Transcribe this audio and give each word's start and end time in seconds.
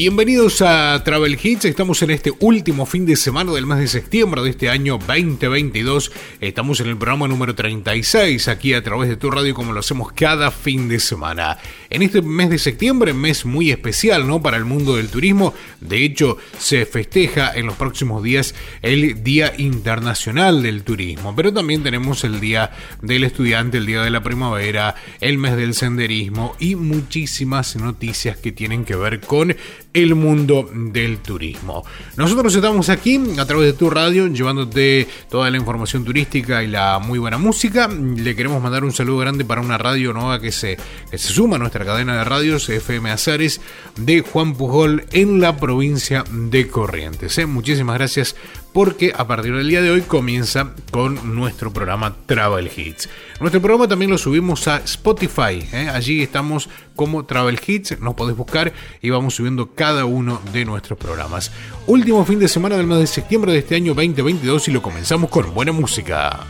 Bienvenidos 0.00 0.62
a 0.62 1.02
Travel 1.02 1.36
Hits, 1.42 1.64
estamos 1.64 2.00
en 2.02 2.10
este 2.10 2.32
último 2.38 2.86
fin 2.86 3.04
de 3.04 3.16
semana 3.16 3.50
del 3.50 3.66
mes 3.66 3.80
de 3.80 3.88
septiembre 3.88 4.42
de 4.42 4.50
este 4.50 4.70
año 4.70 4.96
2022, 4.96 6.12
estamos 6.40 6.78
en 6.78 6.86
el 6.86 6.96
programa 6.96 7.26
número 7.26 7.56
36 7.56 8.46
aquí 8.46 8.74
a 8.74 8.84
través 8.84 9.08
de 9.08 9.16
tu 9.16 9.28
radio 9.28 9.56
como 9.56 9.72
lo 9.72 9.80
hacemos 9.80 10.12
cada 10.12 10.52
fin 10.52 10.88
de 10.88 11.00
semana. 11.00 11.58
En 11.90 12.02
este 12.02 12.22
mes 12.22 12.48
de 12.48 12.58
septiembre, 12.58 13.12
mes 13.12 13.44
muy 13.44 13.72
especial 13.72 14.28
¿no? 14.28 14.40
para 14.40 14.56
el 14.56 14.64
mundo 14.64 14.94
del 14.94 15.08
turismo, 15.08 15.52
de 15.80 16.04
hecho 16.04 16.38
se 16.56 16.86
festeja 16.86 17.50
en 17.52 17.66
los 17.66 17.74
próximos 17.74 18.22
días 18.22 18.54
el 18.82 19.24
Día 19.24 19.52
Internacional 19.58 20.62
del 20.62 20.84
Turismo, 20.84 21.34
pero 21.34 21.52
también 21.52 21.82
tenemos 21.82 22.22
el 22.22 22.38
Día 22.38 22.70
del 23.02 23.24
Estudiante, 23.24 23.78
el 23.78 23.86
Día 23.86 24.02
de 24.02 24.10
la 24.10 24.22
Primavera, 24.22 24.94
el 25.20 25.38
mes 25.38 25.56
del 25.56 25.74
Senderismo 25.74 26.54
y 26.60 26.76
muchísimas 26.76 27.74
noticias 27.74 28.36
que 28.36 28.52
tienen 28.52 28.84
que 28.84 28.94
ver 28.94 29.18
con 29.18 29.56
el 29.92 30.14
mundo 30.14 30.68
del 30.72 31.18
turismo. 31.18 31.84
Nosotros 32.16 32.54
estamos 32.54 32.88
aquí 32.88 33.20
a 33.38 33.46
través 33.46 33.66
de 33.66 33.72
tu 33.72 33.90
radio 33.90 34.26
llevándote 34.28 35.08
toda 35.30 35.50
la 35.50 35.56
información 35.56 36.04
turística 36.04 36.62
y 36.62 36.66
la 36.66 36.98
muy 36.98 37.18
buena 37.18 37.38
música. 37.38 37.88
Le 37.88 38.36
queremos 38.36 38.62
mandar 38.62 38.84
un 38.84 38.92
saludo 38.92 39.18
grande 39.18 39.44
para 39.44 39.60
una 39.60 39.78
radio 39.78 40.12
nueva 40.12 40.40
que 40.40 40.52
se, 40.52 40.78
se 41.10 41.18
suma 41.18 41.56
a 41.56 41.58
nuestra 41.58 41.84
cadena 41.84 42.16
de 42.18 42.24
radios 42.24 42.68
FM 42.68 43.10
Azares 43.10 43.60
de 43.96 44.20
Juan 44.22 44.54
Pujol 44.54 45.06
en 45.12 45.40
la 45.40 45.56
provincia 45.56 46.24
de 46.30 46.68
Corrientes. 46.68 47.38
¿eh? 47.38 47.46
Muchísimas 47.46 47.96
gracias 47.96 48.36
porque 48.72 49.12
a 49.16 49.26
partir 49.26 49.54
del 49.54 49.68
día 49.68 49.82
de 49.82 49.90
hoy 49.90 50.02
comienza 50.02 50.72
con 50.90 51.34
nuestro 51.34 51.72
programa 51.72 52.14
Travel 52.26 52.70
Hits. 52.74 53.08
Nuestro 53.40 53.60
programa 53.60 53.88
también 53.88 54.10
lo 54.10 54.18
subimos 54.18 54.68
a 54.68 54.78
Spotify, 54.78 55.66
¿eh? 55.72 55.88
allí 55.92 56.22
estamos 56.22 56.68
como 56.94 57.24
Travel 57.24 57.60
Hits, 57.64 58.00
nos 58.00 58.14
podés 58.14 58.36
buscar 58.36 58.72
y 59.00 59.10
vamos 59.10 59.34
subiendo 59.34 59.74
cada 59.74 60.04
uno 60.04 60.40
de 60.52 60.64
nuestros 60.64 60.98
programas. 60.98 61.50
Último 61.86 62.24
fin 62.24 62.38
de 62.38 62.48
semana 62.48 62.76
del 62.76 62.86
mes 62.86 62.98
de 62.98 63.06
septiembre 63.06 63.52
de 63.52 63.58
este 63.58 63.76
año 63.76 63.94
2022 63.94 64.68
y 64.68 64.72
lo 64.72 64.82
comenzamos 64.82 65.30
con 65.30 65.54
buena 65.54 65.72
música. 65.72 66.46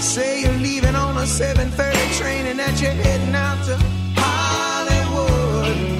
Say 0.00 0.40
you're 0.42 0.52
leaving 0.54 0.94
on 0.94 1.14
a 1.18 1.26
7:30 1.26 2.18
train 2.18 2.46
and 2.46 2.58
that 2.58 2.80
you're 2.80 2.90
heading 2.90 3.34
out 3.34 3.62
to 3.66 3.76
Hollywood. 4.16 5.99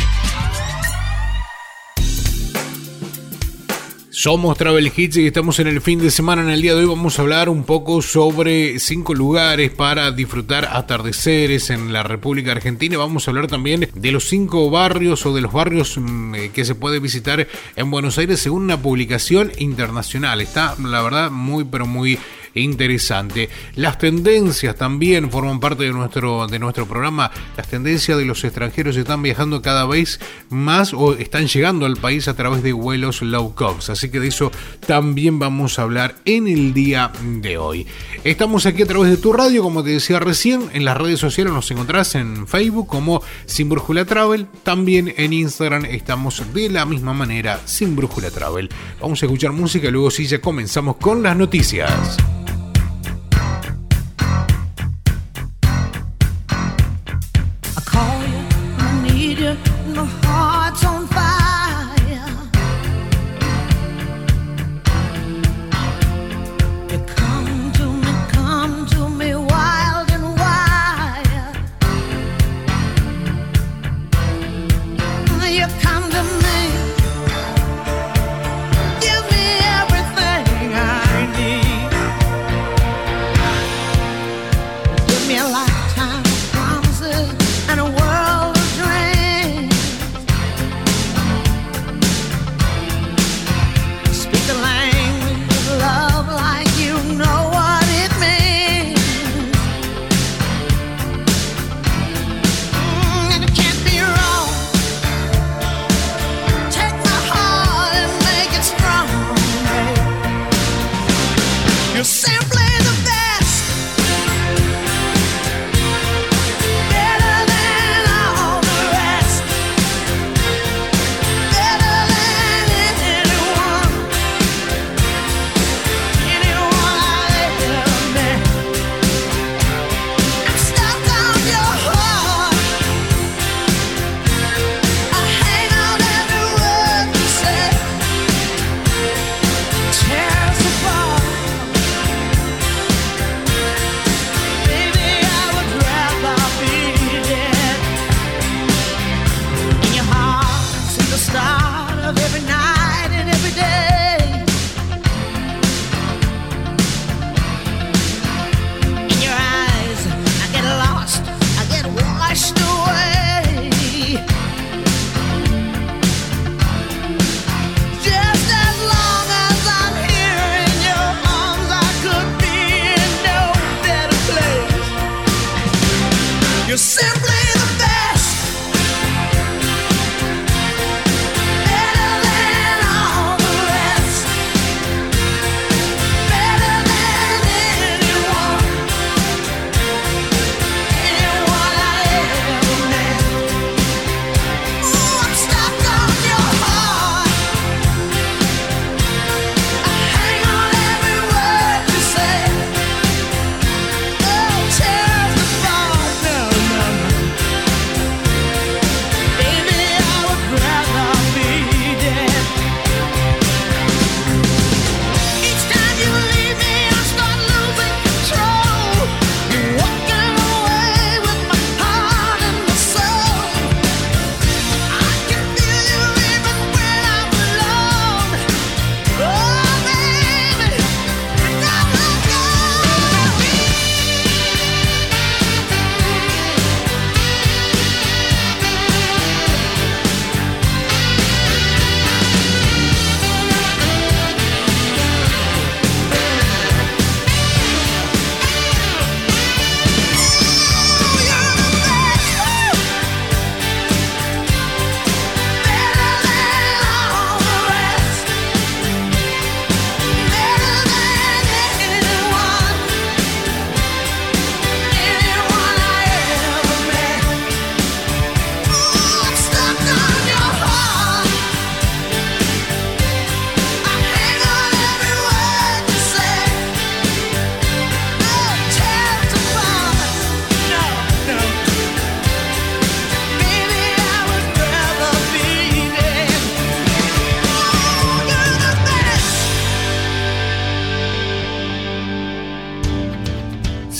Somos 4.21 4.55
Travel 4.55 4.91
Hits 4.95 5.17
y 5.17 5.25
estamos 5.25 5.57
en 5.57 5.65
el 5.65 5.81
fin 5.81 5.97
de 5.97 6.11
semana. 6.11 6.43
En 6.43 6.51
el 6.51 6.61
día 6.61 6.75
de 6.75 6.81
hoy 6.81 6.85
vamos 6.85 7.17
a 7.17 7.23
hablar 7.23 7.49
un 7.49 7.63
poco 7.63 8.03
sobre 8.03 8.77
cinco 8.77 9.15
lugares 9.15 9.71
para 9.71 10.11
disfrutar 10.11 10.69
atardeceres 10.73 11.71
en 11.71 11.91
la 11.91 12.03
República 12.03 12.51
Argentina. 12.51 12.99
Vamos 12.99 13.27
a 13.27 13.31
hablar 13.31 13.47
también 13.47 13.89
de 13.91 14.11
los 14.11 14.25
cinco 14.25 14.69
barrios 14.69 15.25
o 15.25 15.33
de 15.33 15.41
los 15.41 15.51
barrios 15.51 15.97
mm, 15.97 16.35
eh, 16.35 16.51
que 16.53 16.65
se 16.65 16.75
puede 16.75 16.99
visitar 16.99 17.47
en 17.75 17.89
Buenos 17.89 18.19
Aires 18.19 18.39
según 18.39 18.61
una 18.61 18.79
publicación 18.79 19.53
internacional. 19.57 20.39
Está, 20.39 20.75
la 20.79 21.01
verdad, 21.01 21.31
muy 21.31 21.63
pero 21.63 21.87
muy 21.87 22.19
interesante. 22.55 23.49
Las 23.75 23.97
tendencias 23.97 24.75
también 24.75 25.31
forman 25.31 25.59
parte 25.59 25.83
de 25.83 25.91
nuestro, 25.91 26.47
de 26.47 26.59
nuestro 26.59 26.85
programa. 26.85 27.31
Las 27.57 27.67
tendencias 27.67 28.17
de 28.17 28.25
los 28.25 28.43
extranjeros 28.43 28.97
están 28.97 29.21
viajando 29.21 29.61
cada 29.61 29.85
vez 29.85 30.19
más 30.49 30.93
o 30.93 31.13
están 31.13 31.47
llegando 31.47 31.85
al 31.85 31.97
país 31.97 32.27
a 32.27 32.35
través 32.35 32.63
de 32.63 32.73
vuelos 32.73 33.21
low 33.21 33.53
cost. 33.55 33.89
Así 33.89 34.09
que 34.09 34.19
de 34.19 34.27
eso 34.27 34.51
también 34.85 35.39
vamos 35.39 35.79
a 35.79 35.83
hablar 35.83 36.15
en 36.25 36.47
el 36.47 36.73
día 36.73 37.11
de 37.23 37.57
hoy. 37.57 37.87
Estamos 38.23 38.65
aquí 38.65 38.83
a 38.83 38.85
través 38.85 39.09
de 39.09 39.17
tu 39.17 39.33
radio, 39.33 39.63
como 39.63 39.83
te 39.83 39.91
decía 39.91 40.19
recién, 40.19 40.69
en 40.73 40.85
las 40.85 40.97
redes 40.97 41.19
sociales 41.19 41.53
nos 41.53 41.69
encontrás 41.71 42.15
en 42.15 42.47
Facebook 42.47 42.87
como 42.87 43.21
Sin 43.45 43.69
Brújula 43.69 44.05
Travel. 44.05 44.47
También 44.63 45.13
en 45.17 45.33
Instagram 45.33 45.85
estamos 45.85 46.43
de 46.53 46.69
la 46.69 46.85
misma 46.85 47.13
manera, 47.13 47.59
Sin 47.65 47.95
Brújula 47.95 48.31
Travel. 48.31 48.69
Vamos 48.99 49.21
a 49.21 49.25
escuchar 49.25 49.51
música 49.51 49.87
y 49.87 49.91
luego 49.91 50.11
sí 50.11 50.25
ya 50.25 50.39
comenzamos 50.39 50.97
con 50.97 51.23
las 51.23 51.35
noticias. 51.35 52.17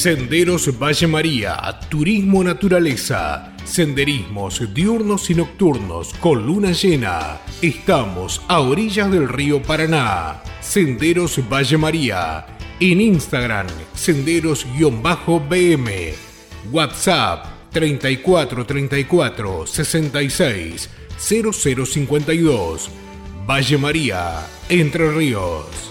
Senderos 0.01 0.65
Valle 0.79 1.05
María, 1.05 1.79
Turismo 1.87 2.43
Naturaleza, 2.43 3.53
Senderismos 3.65 4.73
diurnos 4.73 5.29
y 5.29 5.35
nocturnos 5.35 6.15
con 6.15 6.43
luna 6.43 6.71
llena. 6.71 7.37
Estamos 7.61 8.41
a 8.47 8.61
orillas 8.61 9.11
del 9.11 9.29
río 9.29 9.61
Paraná. 9.61 10.41
Senderos 10.59 11.39
Valle 11.47 11.77
María. 11.77 12.47
En 12.79 12.99
Instagram, 12.99 13.67
senderos-bm. 13.93 16.15
WhatsApp 16.71 17.45
3434 17.71 19.67
66 19.67 20.89
0052. 21.19 22.89
Valle 23.45 23.77
María, 23.77 24.47
Entre 24.67 25.11
Ríos. 25.11 25.90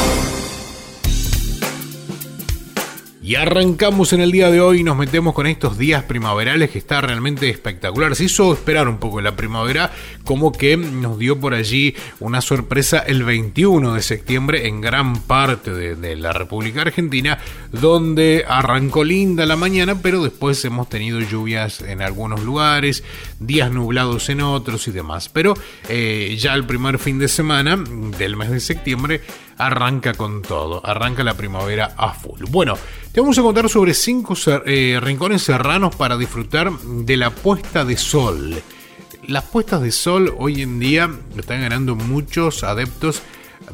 Y 3.23 3.35
arrancamos 3.35 4.13
en 4.13 4.21
el 4.21 4.31
día 4.31 4.49
de 4.49 4.61
hoy 4.61 4.79
y 4.79 4.83
nos 4.83 4.97
metemos 4.97 5.35
con 5.35 5.45
estos 5.45 5.77
días 5.77 6.05
primaverales 6.05 6.71
que 6.71 6.79
está 6.79 7.01
realmente 7.01 7.47
espectacular. 7.51 8.15
Se 8.15 8.23
hizo 8.23 8.51
esperar 8.51 8.87
un 8.87 8.97
poco 8.97 9.21
la 9.21 9.35
primavera, 9.35 9.91
como 10.23 10.51
que 10.51 10.75
nos 10.75 11.19
dio 11.19 11.39
por 11.39 11.53
allí 11.53 11.95
una 12.19 12.41
sorpresa 12.41 12.97
el 12.97 13.21
21 13.21 13.93
de 13.93 14.01
septiembre 14.01 14.67
en 14.67 14.81
gran 14.81 15.21
parte 15.21 15.71
de, 15.71 16.15
la 16.15 16.33
República 16.33 16.81
Argentina, 16.81 17.37
donde 17.71 18.43
arrancó 18.47 19.03
linda 19.03 19.45
la 19.45 19.55
mañana, 19.55 20.01
pero 20.01 20.23
después 20.23 20.65
hemos 20.65 20.89
tenido 20.89 21.19
lluvias 21.19 21.81
en 21.81 22.01
algunos 22.01 22.43
lugares, 22.43 23.03
días 23.39 23.71
nublados 23.71 24.29
en 24.29 24.41
otros 24.41 24.87
y 24.87 24.91
demás. 24.91 25.29
Pero 25.29 25.53
eh, 25.89 26.35
ya 26.39 26.55
el 26.55 26.65
primer 26.65 26.97
fin 26.97 27.19
de 27.19 27.27
semana 27.27 27.77
del 28.17 28.35
mes 28.35 28.49
de 28.49 28.59
septiembre 28.59 29.21
arranca 29.65 30.13
con 30.13 30.41
todo, 30.41 30.81
arranca 30.85 31.23
la 31.23 31.35
primavera 31.35 31.93
a 31.97 32.13
full. 32.13 32.41
Bueno, 32.49 32.77
te 33.11 33.21
vamos 33.21 33.37
a 33.37 33.41
contar 33.41 33.69
sobre 33.69 33.93
cinco 33.93 34.33
eh, 34.65 34.99
rincones 35.01 35.43
serranos 35.43 35.95
para 35.95 36.17
disfrutar 36.17 36.71
de 36.71 37.17
la 37.17 37.29
puesta 37.29 37.85
de 37.85 37.97
sol. 37.97 38.61
Las 39.27 39.43
puestas 39.45 39.81
de 39.81 39.91
sol 39.91 40.33
hoy 40.37 40.63
en 40.63 40.79
día 40.79 41.09
están 41.37 41.61
ganando 41.61 41.95
muchos 41.95 42.63
adeptos 42.63 43.21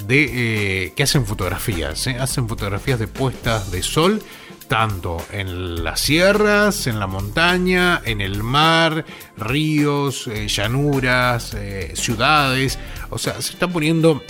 de 0.06 0.86
eh, 0.86 0.94
que 0.96 1.03
hacen 1.03 1.25
fotografías, 1.25 2.06
¿eh? 2.08 2.17
hacen 2.20 2.50
fotografías 2.50 3.00
de 3.00 3.08
puestas 3.08 3.72
de 3.72 3.82
sol 3.82 4.22
tanto 4.67 5.25
en 5.32 5.86
las 5.86 6.01
sierras, 6.01 6.88
en 6.88 7.00
la 7.00 7.08
montaña, 7.08 8.01
en 8.03 8.20
el 8.20 8.44
mar, 8.44 9.06
ríos, 9.38 10.29
llanuras, 10.48 11.56
ciudades. 11.94 12.77
O 13.10 13.17
sea, 13.17 13.41
se 13.41 13.53
está 13.53 13.70
poniendo 13.70 14.22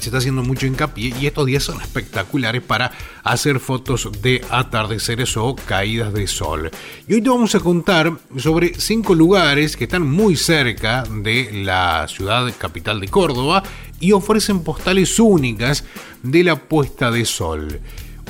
se 0.00 0.08
está 0.08 0.18
haciendo 0.18 0.42
mucho 0.42 0.66
hincapié 0.66 1.14
y 1.20 1.26
estos 1.26 1.46
días 1.46 1.62
son 1.62 1.80
espectaculares 1.80 2.62
para 2.62 2.92
hacer 3.22 3.60
fotos 3.60 4.08
de 4.22 4.44
atardeceres 4.50 5.36
o 5.36 5.56
caídas 5.56 6.12
de 6.12 6.26
sol. 6.26 6.70
Y 7.06 7.14
hoy 7.14 7.22
te 7.22 7.30
vamos 7.30 7.54
a 7.54 7.60
contar 7.60 8.12
sobre 8.36 8.74
cinco 8.74 9.14
lugares 9.14 9.76
que 9.76 9.84
están 9.84 10.06
muy 10.06 10.36
cerca 10.36 11.04
de 11.04 11.62
la 11.64 12.06
ciudad 12.08 12.52
capital 12.58 13.00
de 13.00 13.08
Córdoba 13.08 13.62
y 14.00 14.12
ofrecen 14.12 14.60
postales 14.60 15.18
únicas 15.18 15.84
de 16.22 16.44
la 16.44 16.56
puesta 16.56 17.10
de 17.10 17.24
sol. 17.24 17.80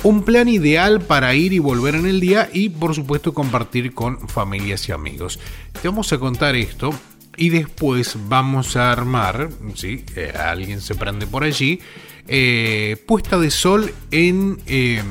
Un 0.01 0.23
plan 0.23 0.47
ideal 0.47 1.01
para 1.01 1.35
ir 1.35 1.51
y 1.51 1.59
volver 1.59 1.95
en 1.95 2.05
el 2.05 2.21
día 2.21 2.49
y 2.53 2.69
por 2.69 2.95
supuesto 2.95 3.33
compartir 3.33 3.93
con 3.93 4.29
familias 4.29 4.87
y 4.87 4.93
amigos. 4.93 5.39
Te 5.81 5.89
vamos 5.89 6.13
a 6.13 6.17
contar 6.17 6.55
esto 6.55 6.93
y 7.39 7.49
después 7.49 8.17
vamos 8.27 8.75
a 8.75 8.91
armar, 8.91 9.49
si 9.73 10.03
eh, 10.15 10.33
alguien 10.37 10.81
se 10.81 10.93
prende 10.93 11.25
por 11.25 11.45
allí, 11.45 11.79
eh, 12.27 13.01
puesta 13.07 13.39
de 13.39 13.49
sol 13.49 13.93
en, 14.11 14.59
eh, 14.67 15.01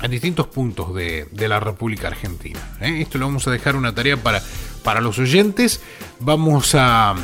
en 0.00 0.10
distintos 0.10 0.46
puntos 0.46 0.94
de, 0.94 1.26
de, 1.32 1.48
la 1.48 1.58
República 1.58 2.06
Argentina. 2.06 2.60
Esto 2.80 3.18
lo 3.18 3.26
vamos 3.26 3.48
a 3.48 3.50
dejar 3.50 3.74
una 3.74 3.92
tarea 3.92 4.16
para, 4.16 4.40
para 4.84 5.00
los 5.00 5.18
oyentes. 5.18 5.80
Vamos 6.20 6.76
a, 6.76 7.16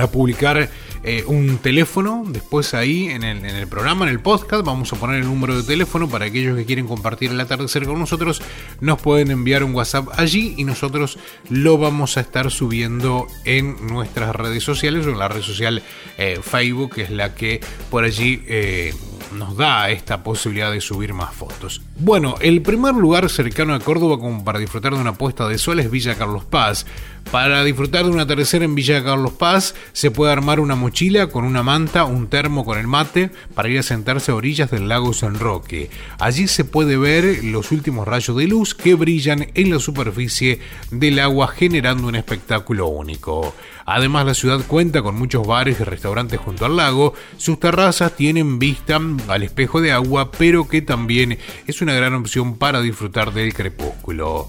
a 0.00 0.10
publicar 0.10 0.68
eh, 1.02 1.24
un 1.26 1.58
teléfono 1.58 2.24
después 2.26 2.74
ahí 2.74 3.08
en 3.08 3.22
el, 3.22 3.38
en 3.38 3.56
el, 3.56 3.66
programa, 3.66 4.04
en 4.04 4.10
el 4.10 4.20
podcast. 4.20 4.64
Vamos 4.64 4.92
a 4.92 4.96
poner 4.96 5.20
el 5.20 5.24
número 5.24 5.56
de 5.56 5.62
teléfono 5.62 6.08
para 6.08 6.26
aquellos 6.26 6.56
que 6.56 6.66
quieren 6.66 6.86
compartir 6.86 7.30
el 7.30 7.40
atardecer 7.40 7.86
con 7.86 7.98
nosotros. 7.98 8.42
Nos 8.80 9.00
pueden 9.00 9.30
enviar 9.30 9.64
un 9.64 9.74
WhatsApp 9.74 10.08
allí 10.16 10.54
y 10.58 10.64
nosotros 10.64 11.18
lo 11.48 11.78
vamos 11.78 12.16
a 12.16 12.20
estar 12.20 12.50
subiendo 12.50 13.26
en 13.44 13.86
nuestras 13.86 14.34
redes 14.36 14.62
sociales 14.62 15.06
o 15.06 15.10
en 15.10 15.18
la 15.18 15.28
red 15.28 15.42
social 15.42 15.82
eh, 16.18 16.38
Facebook, 16.42 16.94
que 16.96 17.02
es 17.02 17.10
la 17.10 17.34
que 17.34 17.60
por 17.90 18.04
allí 18.04 18.42
eh, 18.46 18.94
nos 19.32 19.56
da 19.56 19.90
esta 19.90 20.22
posibilidad 20.22 20.72
de 20.72 20.80
subir 20.80 21.14
más 21.14 21.34
fotos. 21.34 21.82
Bueno, 21.96 22.36
el 22.40 22.62
primer 22.62 22.94
lugar 22.94 23.28
cercano 23.28 23.74
a 23.74 23.80
Córdoba 23.80 24.18
como 24.18 24.44
para 24.44 24.58
disfrutar 24.58 24.94
de 24.94 25.00
una 25.00 25.14
puesta 25.14 25.48
de 25.48 25.58
sol 25.58 25.80
es 25.80 25.90
Villa 25.90 26.14
Carlos 26.16 26.44
Paz. 26.44 26.86
Para 27.30 27.62
disfrutar 27.62 28.04
de 28.04 28.10
un 28.10 28.18
atardecer 28.18 28.62
en 28.62 28.74
Villa 28.74 29.04
Carlos 29.04 29.32
Paz 29.34 29.74
se 29.92 30.10
puede 30.10 30.32
armar 30.32 30.58
una 30.58 30.74
mochila 30.74 31.28
con 31.28 31.44
una 31.44 31.62
manta, 31.62 32.04
un 32.04 32.28
termo 32.28 32.64
con 32.64 32.78
el 32.78 32.86
mate 32.86 33.30
para 33.54 33.68
ir 33.68 33.78
a 33.78 33.82
sentarse 33.82 34.32
a 34.32 34.34
orillas 34.34 34.70
del 34.70 34.88
lago 34.88 35.12
San 35.12 35.38
Roque. 35.38 35.90
Allí 36.18 36.48
se 36.48 36.64
puede 36.64 36.96
ver 36.96 37.44
los 37.44 37.70
últimos 37.72 38.08
rayos 38.08 38.36
de 38.36 38.48
luz 38.48 38.74
que 38.74 38.94
brillan 38.94 39.48
en 39.54 39.70
la 39.70 39.78
superficie 39.78 40.60
del 40.90 41.18
agua 41.18 41.48
generando 41.48 42.08
un 42.08 42.16
espectáculo 42.16 42.88
único. 42.88 43.54
Además 43.84 44.26
la 44.26 44.34
ciudad 44.34 44.60
cuenta 44.66 45.02
con 45.02 45.14
muchos 45.14 45.46
bares 45.46 45.80
y 45.80 45.84
restaurantes 45.84 46.40
junto 46.40 46.66
al 46.66 46.76
lago, 46.76 47.14
sus 47.36 47.58
terrazas 47.58 48.16
tienen 48.16 48.58
vista 48.58 49.00
al 49.28 49.42
espejo 49.42 49.80
de 49.80 49.92
agua 49.92 50.30
pero 50.32 50.68
que 50.68 50.82
también 50.82 51.38
es 51.66 51.82
una 51.82 51.94
gran 51.94 52.14
opción 52.14 52.56
para 52.56 52.80
disfrutar 52.80 53.32
del 53.32 53.54
crepúsculo. 53.54 54.48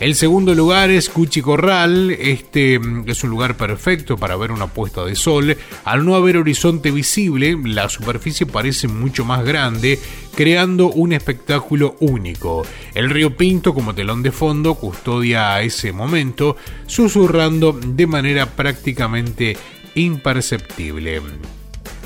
El 0.00 0.14
segundo 0.14 0.54
lugar 0.54 0.90
es 0.90 1.08
Cuchi 1.08 1.42
Corral. 1.42 2.12
Este 2.12 2.78
mm, 2.78 3.08
es 3.08 3.24
un 3.24 3.30
lugar 3.30 3.56
perfecto 3.56 4.16
para 4.16 4.36
ver 4.36 4.52
una 4.52 4.68
puesta 4.68 5.04
de 5.04 5.16
sol. 5.16 5.56
Al 5.84 6.04
no 6.04 6.14
haber 6.14 6.36
horizonte 6.36 6.92
visible, 6.92 7.58
la 7.64 7.88
superficie 7.88 8.46
parece 8.46 8.86
mucho 8.86 9.24
más 9.24 9.44
grande, 9.44 9.98
creando 10.36 10.88
un 10.88 11.12
espectáculo 11.12 11.96
único. 11.98 12.64
El 12.94 13.10
río 13.10 13.36
Pinto, 13.36 13.74
como 13.74 13.92
telón 13.92 14.22
de 14.22 14.30
fondo, 14.30 14.76
custodia 14.76 15.54
a 15.54 15.62
ese 15.62 15.92
momento, 15.92 16.56
susurrando 16.86 17.72
de 17.72 18.06
manera 18.06 18.46
prácticamente 18.46 19.56
imperceptible. 19.96 21.20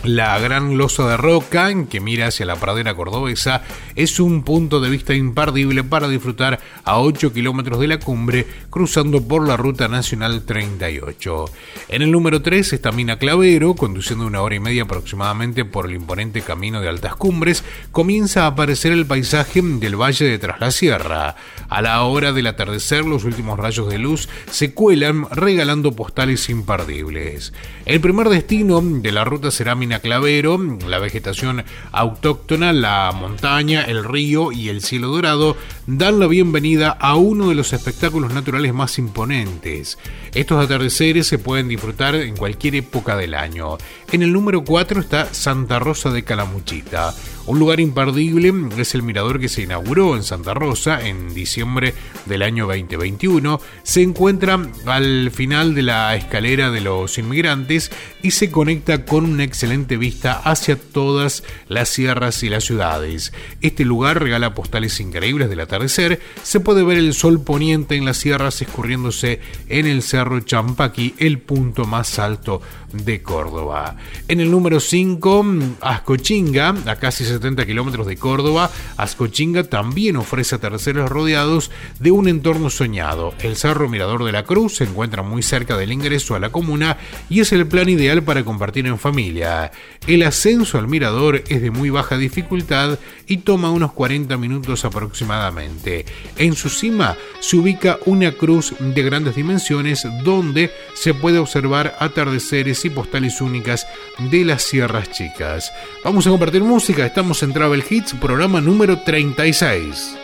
La 0.05 0.37
gran 0.41 0.77
losa 0.77 1.07
de 1.07 1.17
roca, 1.17 1.71
que 1.89 2.01
mira 2.01 2.27
hacia 2.27 2.45
la 2.45 2.57
pradera 2.57 2.93
cordobesa, 2.93 3.63
es 3.95 4.19
un 4.19 4.43
punto 4.43 4.81
de 4.81 4.91
vista 4.91 5.15
imperdible 5.15 5.85
para 5.85 6.09
disfrutar 6.09 6.59
a 6.83 6.99
8 6.99 7.33
kilómetros 7.33 7.79
de 7.79 7.87
la 7.87 8.01
cumbre, 8.01 8.49
cruzando 8.69 9.23
por 9.23 9.47
la 9.47 9.57
ruta 9.57 9.87
nacional 9.87 10.43
38. 10.43 11.45
En 11.89 12.03
el 12.03 12.11
número 12.11 12.43
3 12.43 12.73
está 12.73 12.91
Mina 12.91 13.21
Clavero, 13.21 13.75
conduciendo 13.75 14.27
una 14.27 14.43
hora 14.43 14.57
y 14.57 14.61
media 14.61 14.83
aproximadamente 14.83 15.65
por 15.65 15.87
el 15.87 15.95
imponente 15.95 16.43
camino 16.43 16.81
de 16.81 16.89
altas 16.89 17.15
cumbres, 17.15 17.63
comienza 17.93 18.43
a 18.43 18.49
aparecer 18.49 18.91
el 18.91 19.07
paisaje 19.07 19.63
del 19.63 19.95
valle 19.95 20.25
de 20.25 20.39
Tras 20.41 20.61
la 20.61 20.73
Sierra. 20.73 21.37
A 21.69 21.81
la 21.81 22.03
hora 22.03 22.33
del 22.33 22.49
atardecer, 22.49 23.05
los 23.05 23.23
últimos 23.23 23.57
rayos 23.57 23.89
de 23.89 23.99
luz 23.99 24.29
se 24.51 24.75
cuelan 24.75 25.29
regalando 25.31 25.93
postales 25.93 26.49
imperdibles. 26.49 27.53
El 27.87 28.01
primer 28.01 28.29
destino 28.31 28.81
de 28.83 29.13
la 29.13 29.25
ruta 29.25 29.53
será 29.53 29.77
Mina 29.77 29.92
Clavero, 30.01 30.59
la 30.87 30.99
vegetación 30.99 31.65
autóctona, 31.91 32.73
la 32.73 33.13
montaña, 33.13 33.83
el 33.83 34.05
río 34.05 34.53
y 34.53 34.69
el 34.69 34.83
cielo 34.83 35.09
dorado 35.09 35.57
dan 35.87 36.21
la 36.21 36.27
bienvenida 36.27 36.91
a 36.91 37.17
uno 37.17 37.49
de 37.49 37.55
los 37.55 37.73
espectáculos 37.73 38.33
naturales 38.33 38.73
más 38.73 38.99
imponentes. 38.99 39.99
Estos 40.35 40.65
atardeceres 40.65 41.27
se 41.27 41.39
pueden 41.39 41.69
disfrutar 41.69 42.15
en 42.15 42.37
cualquier 42.37 42.77
época 42.77 43.17
del 43.17 43.35
año. 43.35 43.79
En 44.13 44.23
el 44.23 44.33
número 44.33 44.65
4 44.65 45.01
está 45.01 45.33
Santa 45.35 45.79
Rosa 45.79 46.11
de 46.11 46.23
Calamuchita. 46.23 47.15
Un 47.45 47.59
lugar 47.59 47.81
imperdible 47.81 48.53
es 48.79 48.95
el 48.95 49.03
mirador 49.03 49.41
que 49.41 49.49
se 49.49 49.63
inauguró 49.63 50.15
en 50.15 50.23
Santa 50.23 50.55
Rosa 50.55 51.05
en 51.05 51.35
diciembre 51.35 51.93
del 52.27 52.43
año 52.43 52.69
2021. 52.69 53.61
Se 53.83 54.03
encuentra 54.03 54.61
al 54.87 55.31
final 55.33 55.75
de 55.75 55.83
la 55.83 56.15
escalera 56.15 56.71
de 56.71 56.81
los 56.81 57.19
inmigrantes 57.19 57.91
y 58.23 58.31
se 58.31 58.53
conecta 58.53 59.05
con 59.05 59.25
una 59.25 59.43
excelente 59.43 59.97
vista 59.97 60.35
hacia 60.35 60.77
todas 60.77 61.43
las 61.67 61.89
sierras 61.89 62.45
y 62.45 62.49
las 62.49 62.63
ciudades. 62.63 63.33
Este 63.61 63.85
lugar 63.85 64.23
regala 64.23 64.55
postales 64.55 65.01
increíbles 65.01 65.51
del 65.51 65.61
atardecer. 65.73 66.21
Se 66.43 66.61
puede 66.61 66.85
ver 66.85 66.99
el 66.99 67.15
sol 67.15 67.43
poniente 67.43 67.97
en 67.97 68.05
las 68.05 68.19
sierras 68.19 68.61
escurriéndose 68.61 69.41
en 69.69 69.87
el 69.87 70.03
Cerro 70.03 70.41
Champaqui, 70.41 71.15
el 71.19 71.39
punto 71.39 71.85
más 71.87 72.19
alto 72.19 72.61
de 72.93 73.23
Córdoba. 73.23 73.97
En 74.29 74.41
el 74.41 74.51
número 74.51 74.81
5, 74.81 75.47
Ascochinga, 75.81 76.75
a 76.87 76.97
casi 76.97 77.25
70 77.25 77.67
kilómetros 77.67 78.07
de 78.07 78.17
Córdoba, 78.17 78.71
Ascochinga 78.97 79.65
también 79.65 80.17
ofrece 80.17 80.55
atardeceres 80.55 81.09
rodeados 81.09 81.71
de 81.99 82.11
un 82.11 82.29
entorno 82.29 82.71
soñado. 82.71 83.35
El 83.41 83.57
Cerro 83.57 83.89
Mirador 83.89 84.25
de 84.25 84.33
la 84.33 84.45
Cruz 84.45 84.77
se 84.77 84.85
encuentra 84.85 85.23
muy 85.23 85.43
cerca 85.43 85.77
del 85.77 85.93
ingreso 85.93 86.35
a 86.35 86.41
la 86.41 86.51
comuna 86.51 86.99
y 87.29 87.41
es 87.41 87.53
el 87.53 87.67
plan 87.67 87.89
ideal 87.89 88.23
para 88.23 88.45
compartir 88.45 88.87
en 88.87 88.99
familia. 88.99 89.73
El 90.07 90.23
ascenso 90.23 90.79
al 90.79 90.89
mirador 90.89 91.45
es 91.49 91.63
de 91.63 91.71
muy 91.71 91.91
baja 91.91 92.17
dificultad 92.17 92.99
y 93.27 93.39
toma 93.39 93.71
unos 93.71 93.93
40 93.93 94.37
minutos 94.37 94.85
aproximadamente. 94.85 96.05
En 96.37 96.55
su 96.55 96.69
cima 96.69 97.17
se 97.41 97.57
ubica 97.57 97.99
una 98.07 98.33
cruz 98.33 98.75
de 98.79 99.03
grandes 99.03 99.37
dimensiones 99.37 100.07
donde 100.25 100.71
se 100.95 101.15
puede 101.15 101.39
observar 101.39 101.97
atardeceres 102.01 102.82
y 102.85 102.91
postales 102.91 103.41
únicas 103.41 103.87
de 104.19 104.45
las 104.45 104.63
Sierras 104.63 105.11
Chicas. 105.11 105.73
Vamos 106.05 106.27
a 106.27 106.31
compartir 106.31 106.63
música, 106.63 107.05
estamos 107.05 107.43
en 107.43 107.53
Travel 107.53 107.85
Hits, 107.89 108.15
programa 108.15 108.61
número 108.61 108.99
36. 109.01 110.17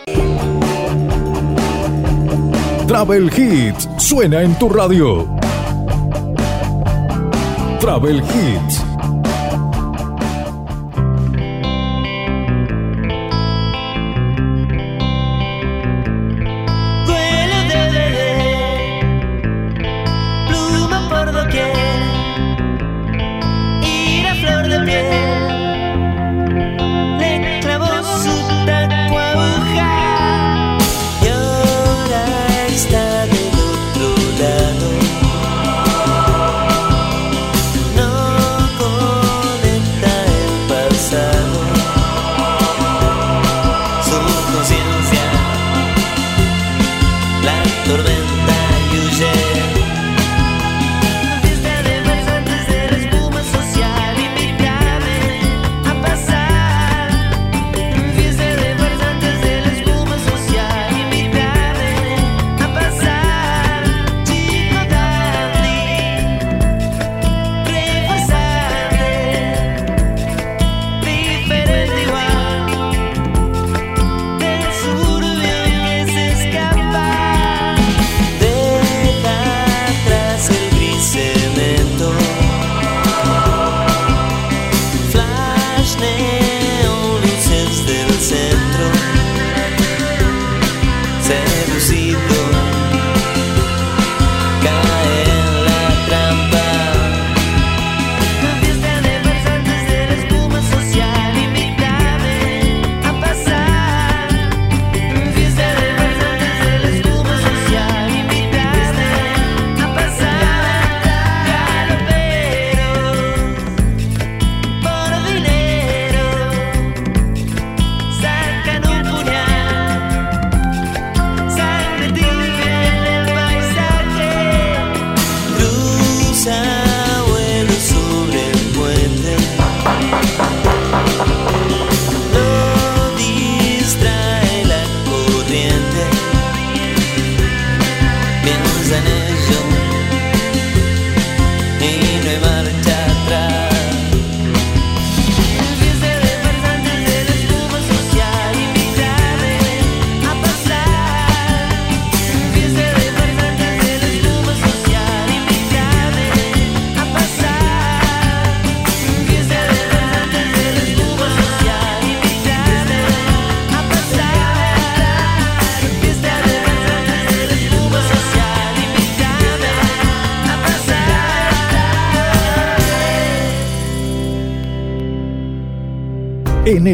Travel 2.87 3.31
Hits 3.37 3.87
suena 3.97 4.41
en 4.41 4.57
tu 4.57 4.67
radio. 4.69 5.27
Travel 7.79 8.17
Hits. 8.17 8.88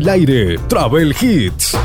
Aire, 0.08 0.58
Travel 0.68 1.16
Hits. 1.20 1.76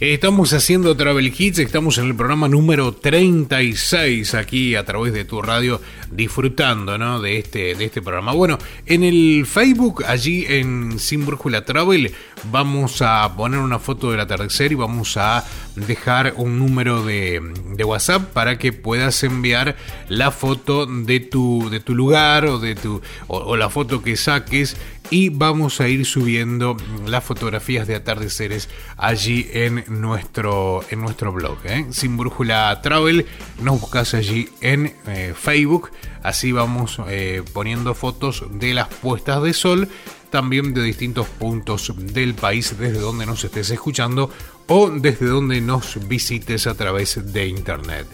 Estamos 0.00 0.52
haciendo 0.52 0.96
Travel 0.96 1.32
Hits, 1.36 1.58
estamos 1.58 1.98
en 1.98 2.06
el 2.06 2.14
programa 2.14 2.48
número 2.48 2.92
36 2.92 4.34
aquí 4.34 4.74
a 4.74 4.84
través 4.84 5.12
de 5.12 5.24
tu 5.24 5.42
radio 5.42 5.80
disfrutando 6.10 6.98
¿no? 6.98 7.20
de, 7.20 7.38
este, 7.38 7.74
de 7.74 7.84
este 7.84 8.02
programa. 8.02 8.32
Bueno, 8.32 8.58
en 8.86 9.02
el 9.02 9.46
Facebook, 9.46 10.04
allí 10.06 10.44
en 10.48 10.98
Sin 10.98 11.26
Brújula 11.26 11.64
Travel, 11.64 12.12
vamos 12.50 13.02
a 13.02 13.34
poner 13.36 13.60
una 13.60 13.78
foto 13.78 14.10
del 14.10 14.20
atardecer 14.20 14.72
y 14.72 14.76
vamos 14.76 15.16
a 15.16 15.44
dejar 15.74 16.34
un 16.36 16.58
número 16.58 17.04
de, 17.04 17.40
de 17.74 17.84
WhatsApp 17.84 18.32
para 18.32 18.58
que 18.58 18.72
puedas 18.72 19.22
enviar 19.22 19.76
la 20.08 20.30
foto 20.30 20.86
de 20.86 21.20
tu, 21.20 21.68
de 21.70 21.80
tu 21.80 21.94
lugar 21.94 22.46
o, 22.46 22.58
de 22.58 22.74
tu, 22.74 23.00
o, 23.26 23.56
la 23.56 23.70
foto 23.70 24.02
que 24.02 24.16
saques 24.16 24.76
y 25.10 25.28
vamos 25.28 25.80
a 25.80 25.88
ir 25.88 26.04
subiendo 26.04 26.76
las 27.06 27.22
fotografías 27.22 27.86
de 27.86 27.94
atardeceres 27.94 28.68
allí 28.96 29.48
en 29.52 29.84
nuestro, 29.88 30.84
en 30.90 31.00
nuestro 31.00 31.32
blog. 31.32 31.58
¿eh? 31.64 31.86
Sin 31.90 32.16
Brújula 32.16 32.80
Travel, 32.82 33.26
nos 33.60 33.80
buscas 33.80 34.14
allí 34.14 34.48
en 34.60 34.94
eh, 35.06 35.32
Facebook, 35.38 35.90
así 36.22 36.52
vamos 36.52 37.00
eh, 37.08 37.42
poniendo 37.52 37.94
fotos 37.94 38.44
de 38.50 38.74
las 38.74 38.88
puestas 38.88 39.42
de 39.42 39.52
sol, 39.52 39.88
también 40.30 40.74
de 40.74 40.82
distintos 40.82 41.26
puntos 41.26 41.92
del 41.96 42.34
país, 42.34 42.76
desde 42.78 42.98
donde 42.98 43.26
nos 43.26 43.44
estés 43.44 43.70
escuchando 43.70 44.30
o 44.66 44.90
desde 44.90 45.26
donde 45.26 45.60
nos 45.60 46.06
visites 46.08 46.66
a 46.66 46.74
través 46.74 47.32
de 47.32 47.46
internet. 47.46 48.06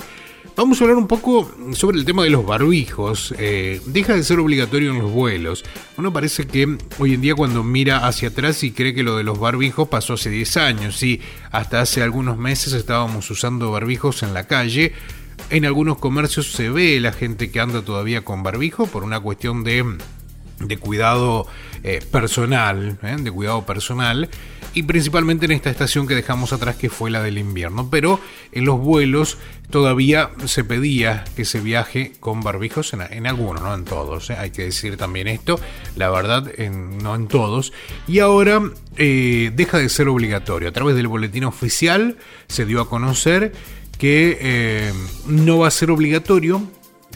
Vamos 0.54 0.80
a 0.80 0.84
hablar 0.84 0.98
un 0.98 1.06
poco 1.06 1.50
sobre 1.72 1.98
el 1.98 2.04
tema 2.04 2.24
de 2.24 2.30
los 2.30 2.44
barbijos. 2.44 3.34
Eh, 3.38 3.80
deja 3.86 4.14
de 4.14 4.22
ser 4.22 4.38
obligatorio 4.38 4.90
en 4.90 4.98
los 4.98 5.10
vuelos. 5.10 5.64
Uno 5.96 6.12
parece 6.12 6.46
que 6.46 6.76
hoy 6.98 7.14
en 7.14 7.22
día 7.22 7.34
cuando 7.34 7.64
mira 7.64 8.06
hacia 8.06 8.28
atrás 8.28 8.62
y 8.62 8.70
cree 8.70 8.92
que 8.92 9.02
lo 9.02 9.16
de 9.16 9.24
los 9.24 9.38
barbijos 9.38 9.88
pasó 9.88 10.12
hace 10.12 10.28
10 10.28 10.56
años. 10.58 11.02
Y 11.02 11.22
hasta 11.50 11.80
hace 11.80 12.02
algunos 12.02 12.36
meses 12.36 12.74
estábamos 12.74 13.30
usando 13.30 13.70
barbijos 13.70 14.22
en 14.22 14.34
la 14.34 14.46
calle. 14.46 14.92
En 15.52 15.66
algunos 15.66 15.98
comercios 15.98 16.50
se 16.50 16.70
ve 16.70 16.98
la 16.98 17.12
gente 17.12 17.50
que 17.50 17.60
anda 17.60 17.82
todavía 17.82 18.22
con 18.22 18.42
barbijo 18.42 18.86
por 18.86 19.04
una 19.04 19.20
cuestión 19.20 19.64
de 19.64 19.84
de 20.66 20.76
cuidado 20.78 21.46
eh, 21.82 22.00
personal, 22.10 22.98
¿eh? 23.02 23.16
de 23.18 23.30
cuidado 23.30 23.66
personal, 23.66 24.28
y 24.74 24.84
principalmente 24.84 25.44
en 25.44 25.52
esta 25.52 25.70
estación 25.70 26.06
que 26.06 26.14
dejamos 26.14 26.52
atrás 26.52 26.76
que 26.76 26.88
fue 26.88 27.10
la 27.10 27.22
del 27.22 27.38
invierno. 27.38 27.88
Pero 27.90 28.20
en 28.52 28.64
los 28.64 28.78
vuelos 28.78 29.38
todavía 29.70 30.30
se 30.46 30.64
pedía 30.64 31.24
que 31.36 31.44
se 31.44 31.60
viaje 31.60 32.12
con 32.20 32.40
barbijos 32.40 32.94
en, 32.94 33.26
algunos, 33.26 33.62
no 33.62 33.74
en 33.74 33.84
todos, 33.84 34.30
¿eh? 34.30 34.36
hay 34.38 34.50
que 34.50 34.64
decir 34.64 34.96
también 34.96 35.28
esto, 35.28 35.60
la 35.96 36.10
verdad, 36.10 36.50
no 36.70 37.14
en 37.14 37.28
todos. 37.28 37.72
Y 38.06 38.20
ahora 38.20 38.62
deja 38.96 39.78
de 39.78 39.88
ser 39.88 40.08
obligatorio. 40.08 40.68
A 40.68 40.72
través 40.72 40.96
del 40.96 41.08
boletín 41.08 41.44
oficial 41.44 42.16
se 42.48 42.64
dio 42.64 42.80
a 42.80 42.88
conocer 42.88 43.52
que 43.98 44.38
eh, 44.40 44.92
no 45.26 45.58
va 45.58 45.68
a 45.68 45.70
ser 45.70 45.90
obligatorio 45.90 46.62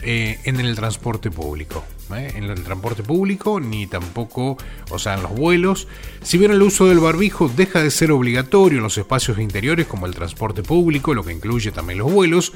eh, 0.01 0.39
en 0.43 0.59
el 0.59 0.75
transporte 0.75 1.31
público. 1.31 1.83
¿eh? 2.15 2.33
En 2.35 2.43
el 2.43 2.63
transporte 2.63 3.03
público, 3.03 3.59
ni 3.59 3.87
tampoco, 3.87 4.57
o 4.89 4.99
sea, 4.99 5.15
en 5.15 5.23
los 5.23 5.31
vuelos. 5.35 5.87
Si 6.21 6.37
bien 6.37 6.51
el 6.51 6.61
uso 6.61 6.87
del 6.87 6.99
barbijo 6.99 7.51
deja 7.55 7.81
de 7.81 7.91
ser 7.91 8.11
obligatorio 8.11 8.77
en 8.77 8.83
los 8.83 8.97
espacios 8.97 9.39
interiores 9.39 9.87
como 9.87 10.05
el 10.05 10.13
transporte 10.13 10.63
público, 10.63 11.13
lo 11.13 11.23
que 11.23 11.33
incluye 11.33 11.71
también 11.71 11.99
los 11.99 12.11
vuelos, 12.11 12.53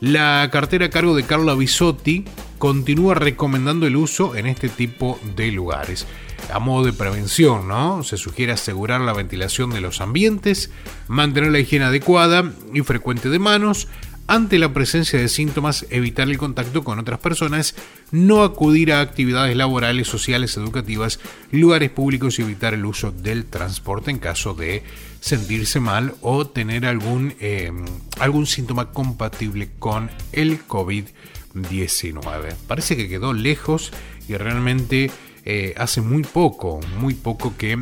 la 0.00 0.48
cartera 0.50 0.86
a 0.86 0.90
cargo 0.90 1.14
de 1.14 1.24
Carla 1.24 1.54
Bisotti 1.54 2.24
continúa 2.58 3.14
recomendando 3.14 3.86
el 3.86 3.96
uso 3.96 4.34
en 4.34 4.46
este 4.46 4.70
tipo 4.70 5.20
de 5.36 5.52
lugares. 5.52 6.06
A 6.52 6.58
modo 6.58 6.84
de 6.84 6.92
prevención, 6.92 7.68
¿no? 7.68 8.02
Se 8.02 8.16
sugiere 8.16 8.52
asegurar 8.52 9.00
la 9.00 9.12
ventilación 9.12 9.70
de 9.70 9.80
los 9.80 10.00
ambientes, 10.00 10.70
mantener 11.08 11.52
la 11.52 11.60
higiene 11.60 11.86
adecuada 11.86 12.52
y 12.72 12.80
frecuente 12.80 13.28
de 13.28 13.38
manos, 13.38 13.88
ante 14.30 14.60
la 14.60 14.72
presencia 14.72 15.18
de 15.18 15.28
síntomas, 15.28 15.86
evitar 15.90 16.28
el 16.28 16.38
contacto 16.38 16.84
con 16.84 17.00
otras 17.00 17.18
personas, 17.18 17.74
no 18.12 18.44
acudir 18.44 18.92
a 18.92 19.00
actividades 19.00 19.56
laborales, 19.56 20.06
sociales, 20.06 20.56
educativas, 20.56 21.18
lugares 21.50 21.90
públicos 21.90 22.38
y 22.38 22.42
evitar 22.42 22.72
el 22.72 22.86
uso 22.86 23.10
del 23.10 23.46
transporte 23.46 24.12
en 24.12 24.20
caso 24.20 24.54
de 24.54 24.84
sentirse 25.18 25.80
mal 25.80 26.14
o 26.20 26.46
tener 26.46 26.86
algún, 26.86 27.34
eh, 27.40 27.72
algún 28.20 28.46
síntoma 28.46 28.92
compatible 28.92 29.70
con 29.80 30.12
el 30.30 30.64
COVID-19. 30.64 32.54
Parece 32.68 32.96
que 32.96 33.08
quedó 33.08 33.32
lejos 33.32 33.90
y 34.28 34.36
realmente 34.36 35.10
eh, 35.52 35.74
hace 35.76 36.00
muy 36.00 36.22
poco, 36.22 36.78
muy 36.96 37.14
poco 37.14 37.56
que 37.58 37.76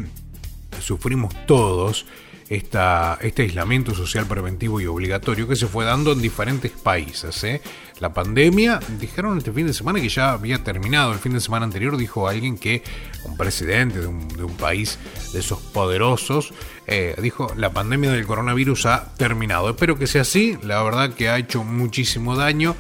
sufrimos 0.81 1.35
todos 1.45 2.07
esta, 2.49 3.19
este 3.21 3.43
aislamiento 3.43 3.95
social 3.95 4.25
preventivo 4.25 4.81
y 4.81 4.87
obligatorio 4.87 5.47
que 5.47 5.55
se 5.55 5.67
fue 5.67 5.85
dando 5.85 6.13
en 6.13 6.23
diferentes 6.23 6.73
países. 6.73 7.45
¿eh? 7.45 7.61
La 8.01 8.15
pandemia, 8.15 8.81
dijeron 8.99 9.37
este 9.37 9.53
fin 9.53 9.67
de 9.67 9.75
semana 9.75 10.01
que 10.01 10.09
ya 10.09 10.31
había 10.31 10.65
terminado. 10.65 11.13
El 11.13 11.19
fin 11.19 11.35
de 11.35 11.41
semana 11.41 11.67
anterior 11.67 11.99
dijo 11.99 12.27
alguien 12.27 12.57
que, 12.57 12.83
un 13.25 13.37
presidente 13.37 14.01
de 14.01 14.07
un, 14.07 14.57
país 14.59 14.99
de 15.35 15.41
esos 15.41 15.61
poderosos, 15.61 16.55
eh, 16.87 17.17
dijo 17.21 17.53
la 17.55 17.71
pandemia 17.71 18.13
del 18.13 18.27
coronavirus 18.27 18.87
ha 18.87 19.15
terminado. 19.19 19.69
Espero 19.69 19.99
que 19.99 20.07
sea 20.07 20.23
así, 20.23 20.57
la 20.63 20.83
verdad 20.83 21.13
que 21.13 21.29
ha 21.29 21.37
hecho 21.37 21.65
muchísimo 21.65 22.35
daño 22.35 22.77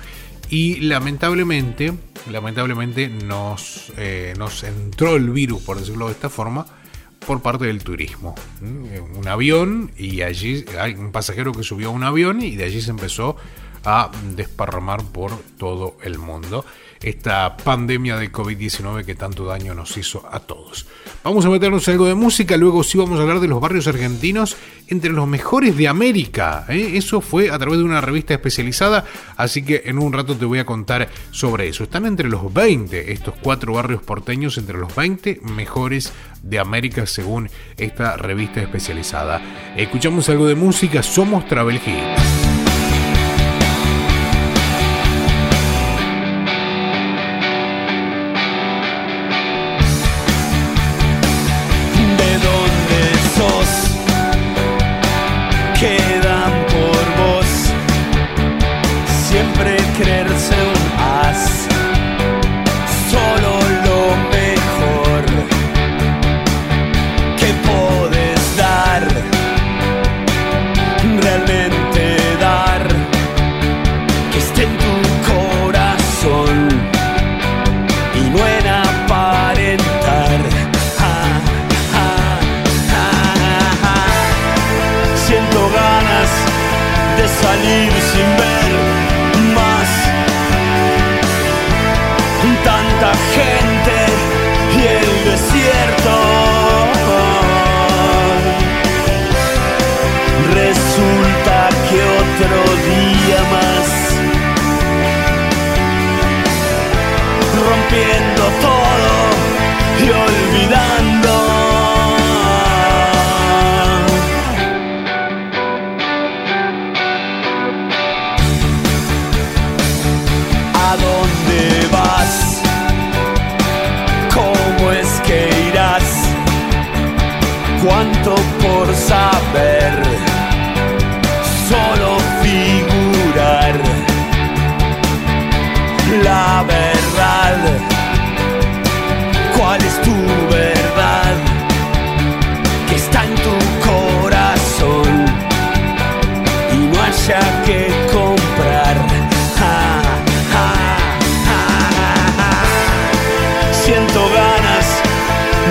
y 0.50 0.80
lamentablemente, 0.80 1.92
lamentablemente 2.30 3.08
nos, 3.08 3.92
eh, 3.96 4.34
nos 4.38 4.62
entró 4.64 5.16
el 5.16 5.30
virus, 5.30 5.62
por 5.62 5.78
decirlo 5.78 6.06
de 6.06 6.12
esta 6.12 6.30
forma, 6.30 6.66
por 7.26 7.42
parte 7.42 7.66
del 7.66 7.82
turismo. 7.82 8.34
¿Mm? 8.60 9.18
Un 9.18 9.28
avión 9.28 9.90
y 9.96 10.22
allí 10.22 10.64
hay 10.80 10.94
un 10.94 11.12
pasajero 11.12 11.52
que 11.52 11.62
subió 11.62 11.88
a 11.88 11.92
un 11.92 12.04
avión 12.04 12.42
y 12.42 12.56
de 12.56 12.64
allí 12.64 12.80
se 12.80 12.90
empezó 12.90 13.36
a 13.84 14.10
desparramar 14.34 15.02
por 15.04 15.38
todo 15.58 15.96
el 16.02 16.18
mundo 16.18 16.64
esta 17.02 17.56
pandemia 17.56 18.16
de 18.16 18.32
COVID-19 18.32 19.04
que 19.04 19.14
tanto 19.14 19.44
daño 19.46 19.74
nos 19.74 19.96
hizo 19.96 20.28
a 20.30 20.40
todos. 20.40 20.86
Vamos 21.24 21.44
a 21.44 21.50
meternos 21.50 21.86
algo 21.88 22.06
de 22.06 22.14
música, 22.14 22.56
luego 22.56 22.82
sí 22.82 22.98
vamos 22.98 23.18
a 23.18 23.22
hablar 23.22 23.40
de 23.40 23.48
los 23.48 23.60
barrios 23.60 23.86
argentinos 23.86 24.56
entre 24.88 25.10
los 25.10 25.28
mejores 25.28 25.76
de 25.76 25.88
América. 25.88 26.64
¿eh? 26.68 26.92
Eso 26.94 27.20
fue 27.20 27.50
a 27.50 27.58
través 27.58 27.78
de 27.78 27.84
una 27.84 28.00
revista 28.00 28.34
especializada, 28.34 29.04
así 29.36 29.62
que 29.62 29.82
en 29.86 29.98
un 29.98 30.12
rato 30.12 30.36
te 30.36 30.44
voy 30.44 30.58
a 30.58 30.66
contar 30.66 31.08
sobre 31.30 31.68
eso. 31.68 31.84
Están 31.84 32.06
entre 32.06 32.28
los 32.28 32.52
20 32.52 33.12
estos 33.12 33.34
cuatro 33.42 33.74
barrios 33.74 34.02
porteños, 34.02 34.58
entre 34.58 34.78
los 34.78 34.94
20 34.94 35.40
mejores 35.42 36.12
de 36.42 36.58
América 36.58 37.06
según 37.06 37.50
esta 37.76 38.16
revista 38.16 38.60
especializada. 38.60 39.40
Escuchamos 39.76 40.28
algo 40.28 40.46
de 40.46 40.54
música, 40.54 41.02
somos 41.02 41.46
Travel 41.46 41.76
Hits. 41.76 42.37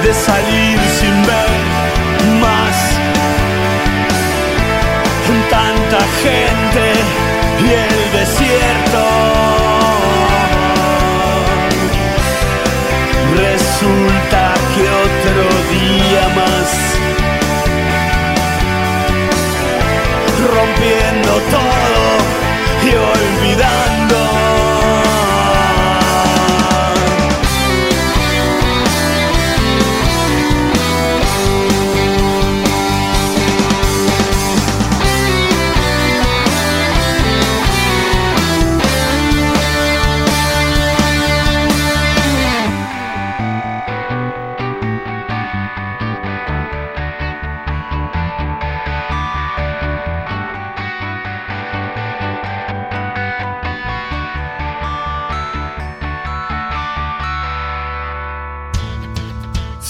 De 0.08 0.14
salir 0.14 0.67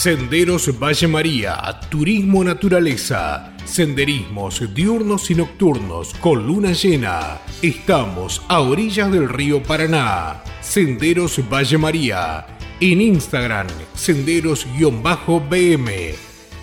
Senderos 0.07 0.71
Valle 0.79 1.05
María, 1.05 1.81
Turismo 1.89 2.41
Naturaleza, 2.41 3.51
Senderismos 3.65 4.73
diurnos 4.73 5.29
y 5.29 5.35
nocturnos 5.35 6.13
con 6.21 6.47
luna 6.47 6.71
llena. 6.71 7.39
Estamos 7.61 8.41
a 8.47 8.61
orillas 8.61 9.11
del 9.11 9.27
río 9.27 9.61
Paraná. 9.61 10.41
Senderos 10.61 11.41
Valle 11.51 11.77
María. 11.77 12.47
En 12.79 13.01
Instagram, 13.01 13.67
senderos-bm. 13.95 15.89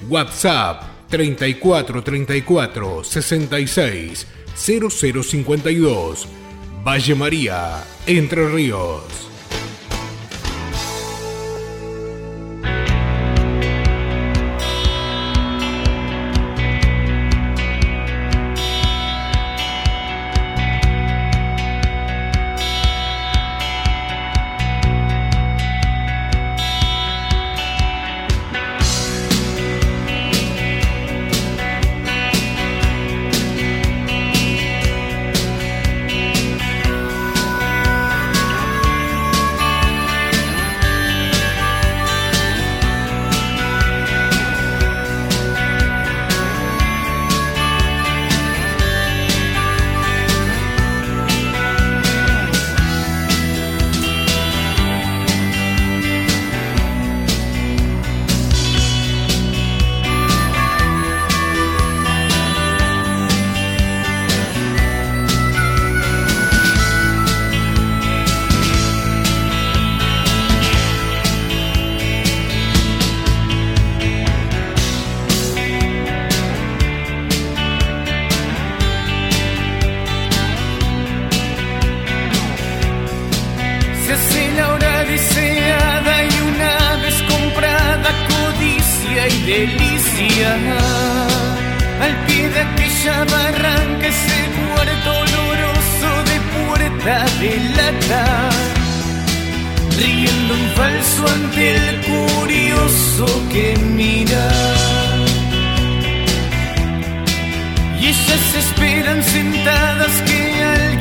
WhatsApp 0.09 0.83
34 1.11 2.03
34 2.03 3.05
66 3.05 4.27
0052. 4.57 6.29
Valle 6.83 7.15
María, 7.15 7.85
Entre 8.07 8.49
Ríos. 8.49 9.34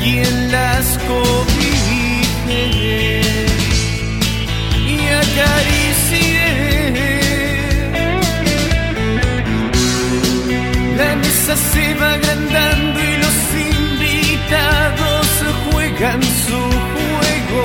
Que 0.03 0.19
alguien 0.19 0.51
las 0.51 0.97
cobije 1.07 2.61
y 4.87 4.99
acaricie. 5.23 6.45
La 10.97 11.15
mesa 11.15 11.55
se 11.55 11.93
va 11.95 12.13
agrandando 12.13 12.99
y 12.99 13.17
los 13.17 13.37
invitados 13.71 15.27
juegan 15.71 16.21
su 16.47 16.61
juego. 16.93 17.63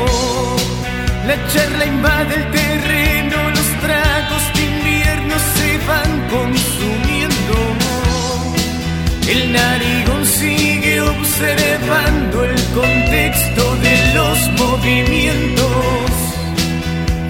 La 1.27 1.37
charla 1.53 1.85
invade 1.87 2.35
el 2.37 2.51
terreno, 2.51 3.51
los 3.51 3.69
tragos 3.85 4.43
de 4.55 4.63
invierno 4.65 5.35
se 5.57 5.79
van 5.87 6.13
consumiendo. 6.37 7.57
El 9.29 9.53
narigón 9.53 10.25
sigue 10.25 11.01
observando 11.03 12.18
los 14.15 14.39
movimientos. 14.59 16.11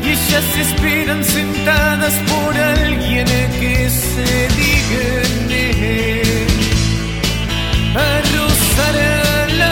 Y 0.02 0.10
ellas 0.10 0.44
esperan 0.60 1.24
sentadas 1.24 2.14
por 2.30 2.56
alguien 2.56 3.26
que 3.60 3.90
se 3.90 4.48
digne 4.60 5.66
a 7.94 8.20
rozarlas. 8.36 9.68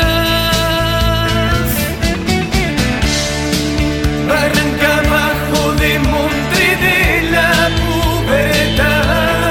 Barranca 4.29 4.89
abajo 5.05 5.61
de 5.83 5.99
Montre 5.99 6.69
de 6.87 7.01
la 7.31 7.53
pubertad. 7.81 9.47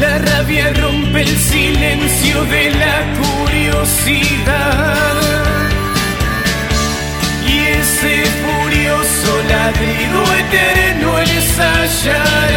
La 0.00 0.12
rabia 0.18 0.66
rompe 0.74 1.22
el 1.22 1.36
silencio 1.38 2.44
de 2.44 2.70
la 2.70 2.96
Y 7.44 7.58
ese 7.80 8.24
furioso 8.42 9.42
ladrido 9.48 10.22
eterno 10.36 11.18
les 11.20 11.58
hallará. 11.58 12.51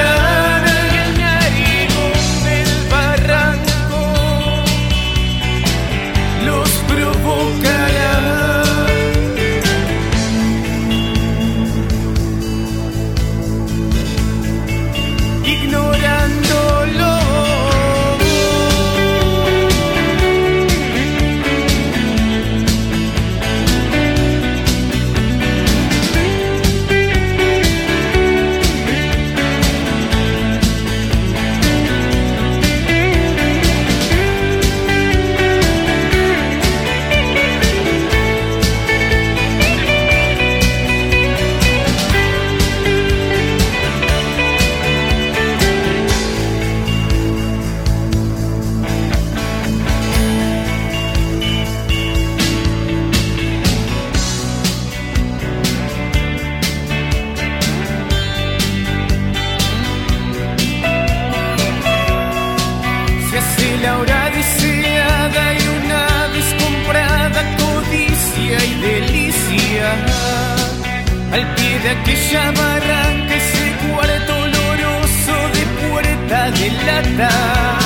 De 71.85 71.91
aquella 71.91 72.51
barranca 72.51 73.35
ese 73.35 73.71
cuarto 73.85 74.33
oloroso 74.35 75.35
de 75.53 75.87
puerta 75.87 76.51
de 76.51 76.71
lata. 76.83 77.84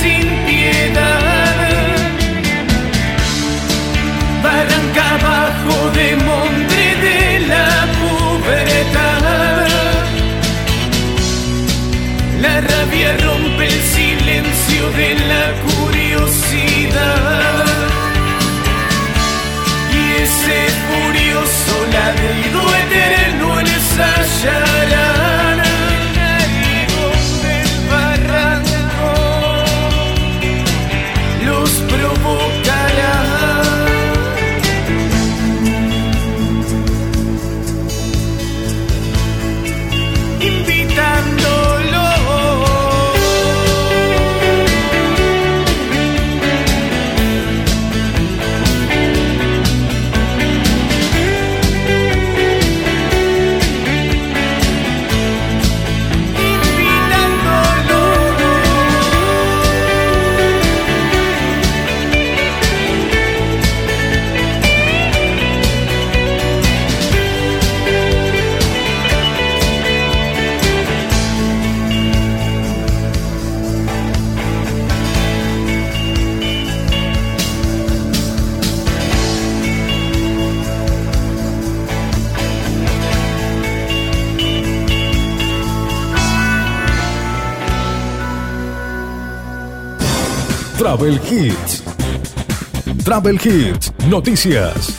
Sin 0.00 0.24
piedad. 0.46 1.92
Barranca 4.42 5.04
abajo 5.18 5.76
de 5.98 6.08
monte 6.16 6.82
de 7.06 7.20
la 7.52 7.70
pubertad. 8.00 9.66
La 12.40 12.54
rabia 12.60 13.10
rompe 13.24 13.64
el 13.66 13.80
silencio 13.96 14.82
de 15.00 15.08
la 15.30 15.44
curiosidad. 15.66 17.64
Y 20.00 20.02
ese 20.24 20.58
furioso 20.88 21.74
ladrido 21.96 22.60
eterno 22.84 23.48
les 23.62 23.86
hallarán 23.98 24.81
Travel 90.92 91.18
Hits. 91.24 91.82
Travel 93.02 93.40
Hits, 93.42 93.94
noticias. 94.08 94.98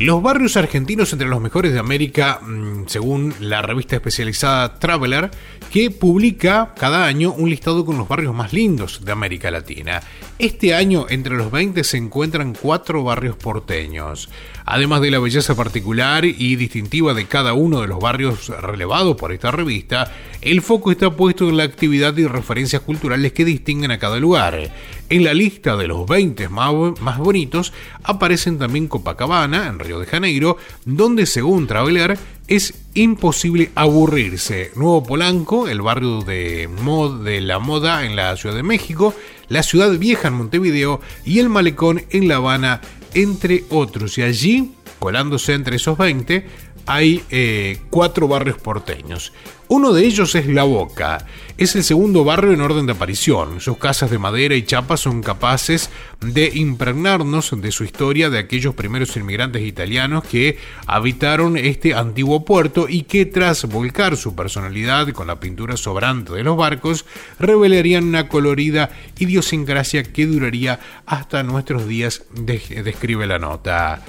Los 0.00 0.20
barrios 0.20 0.56
argentinos 0.56 1.12
entre 1.12 1.28
los 1.28 1.40
mejores 1.40 1.72
de 1.72 1.78
América, 1.78 2.40
mm, 2.42 2.88
según 2.88 3.32
la 3.38 3.62
revista 3.62 3.94
especializada 3.94 4.80
Traveler, 4.80 5.30
que 5.70 5.92
publica 5.92 6.74
cada 6.76 7.04
año 7.04 7.30
un 7.30 7.48
listado 7.48 7.84
con 7.86 7.98
los 7.98 8.08
barrios 8.08 8.34
más 8.34 8.52
lindos 8.52 9.04
de 9.04 9.12
América 9.12 9.52
Latina. 9.52 10.02
Este 10.40 10.74
año, 10.74 11.04
entre 11.10 11.36
los 11.36 11.50
20 11.50 11.84
se 11.84 11.98
encuentran 11.98 12.54
cuatro 12.58 13.04
barrios 13.04 13.36
porteños. 13.36 14.30
Además 14.64 15.02
de 15.02 15.10
la 15.10 15.18
belleza 15.18 15.54
particular 15.54 16.24
y 16.24 16.56
distintiva 16.56 17.12
de 17.12 17.26
cada 17.26 17.52
uno 17.52 17.82
de 17.82 17.88
los 17.88 17.98
barrios 17.98 18.48
relevados 18.48 19.18
por 19.18 19.32
esta 19.32 19.50
revista, 19.50 20.10
el 20.40 20.62
foco 20.62 20.92
está 20.92 21.10
puesto 21.10 21.46
en 21.46 21.58
la 21.58 21.64
actividad 21.64 22.16
y 22.16 22.26
referencias 22.26 22.80
culturales 22.80 23.34
que 23.34 23.44
distinguen 23.44 23.90
a 23.90 23.98
cada 23.98 24.18
lugar. 24.18 24.72
En 25.10 25.24
la 25.24 25.34
lista 25.34 25.76
de 25.76 25.88
los 25.88 26.06
20 26.06 26.48
más, 26.48 26.72
bonitos 27.18 27.74
aparecen 28.02 28.58
también 28.58 28.88
Copacabana, 28.88 29.66
en 29.66 29.78
Río 29.78 29.98
de 29.98 30.06
Janeiro, 30.06 30.56
donde 30.86 31.26
según 31.26 31.66
Traveler 31.66 32.16
es 32.48 32.72
imposible 32.94 33.70
aburrirse. 33.74 34.72
Nuevo 34.74 35.04
Polanco, 35.04 35.68
el 35.68 35.82
barrio 35.82 36.22
de, 36.22 36.68
mod, 36.80 37.22
de 37.24 37.42
la 37.42 37.58
moda 37.58 38.06
en 38.06 38.16
la 38.16 38.36
Ciudad 38.36 38.56
de 38.56 38.62
México, 38.62 39.14
la 39.50 39.62
Ciudad 39.62 39.90
Vieja 39.98 40.28
en 40.28 40.34
Montevideo 40.34 41.02
y 41.26 41.40
el 41.40 41.50
Malecón 41.50 42.04
en 42.08 42.28
La 42.28 42.36
Habana, 42.36 42.80
entre 43.12 43.64
otros. 43.68 44.16
Y 44.16 44.22
allí, 44.22 44.72
colándose 44.98 45.52
entre 45.52 45.76
esos 45.76 45.98
20, 45.98 46.46
hay 46.92 47.22
eh, 47.30 47.78
cuatro 47.88 48.26
barrios 48.26 48.58
porteños. 48.58 49.32
Uno 49.68 49.92
de 49.92 50.04
ellos 50.04 50.34
es 50.34 50.46
La 50.46 50.64
Boca. 50.64 51.24
Es 51.56 51.76
el 51.76 51.84
segundo 51.84 52.24
barrio 52.24 52.52
en 52.52 52.60
orden 52.60 52.86
de 52.86 52.92
aparición. 52.92 53.60
Sus 53.60 53.76
casas 53.76 54.10
de 54.10 54.18
madera 54.18 54.56
y 54.56 54.64
chapa 54.64 54.96
son 54.96 55.22
capaces 55.22 55.90
de 56.20 56.50
impregnarnos 56.52 57.52
de 57.60 57.70
su 57.70 57.84
historia 57.84 58.30
de 58.30 58.40
aquellos 58.40 58.74
primeros 58.74 59.16
inmigrantes 59.16 59.62
italianos 59.62 60.24
que 60.24 60.58
habitaron 60.88 61.56
este 61.56 61.94
antiguo 61.94 62.44
puerto 62.44 62.86
y 62.88 63.02
que 63.04 63.24
tras 63.26 63.64
volcar 63.66 64.16
su 64.16 64.34
personalidad 64.34 65.08
con 65.12 65.28
la 65.28 65.38
pintura 65.38 65.76
sobrante 65.76 66.32
de 66.32 66.42
los 66.42 66.56
barcos, 66.56 67.04
revelarían 67.38 68.02
una 68.08 68.26
colorida 68.26 68.90
idiosincrasia 69.20 70.02
que 70.02 70.26
duraría 70.26 70.80
hasta 71.06 71.44
nuestros 71.44 71.86
días, 71.86 72.24
de- 72.34 72.82
describe 72.82 73.28
la 73.28 73.38
nota. 73.38 74.02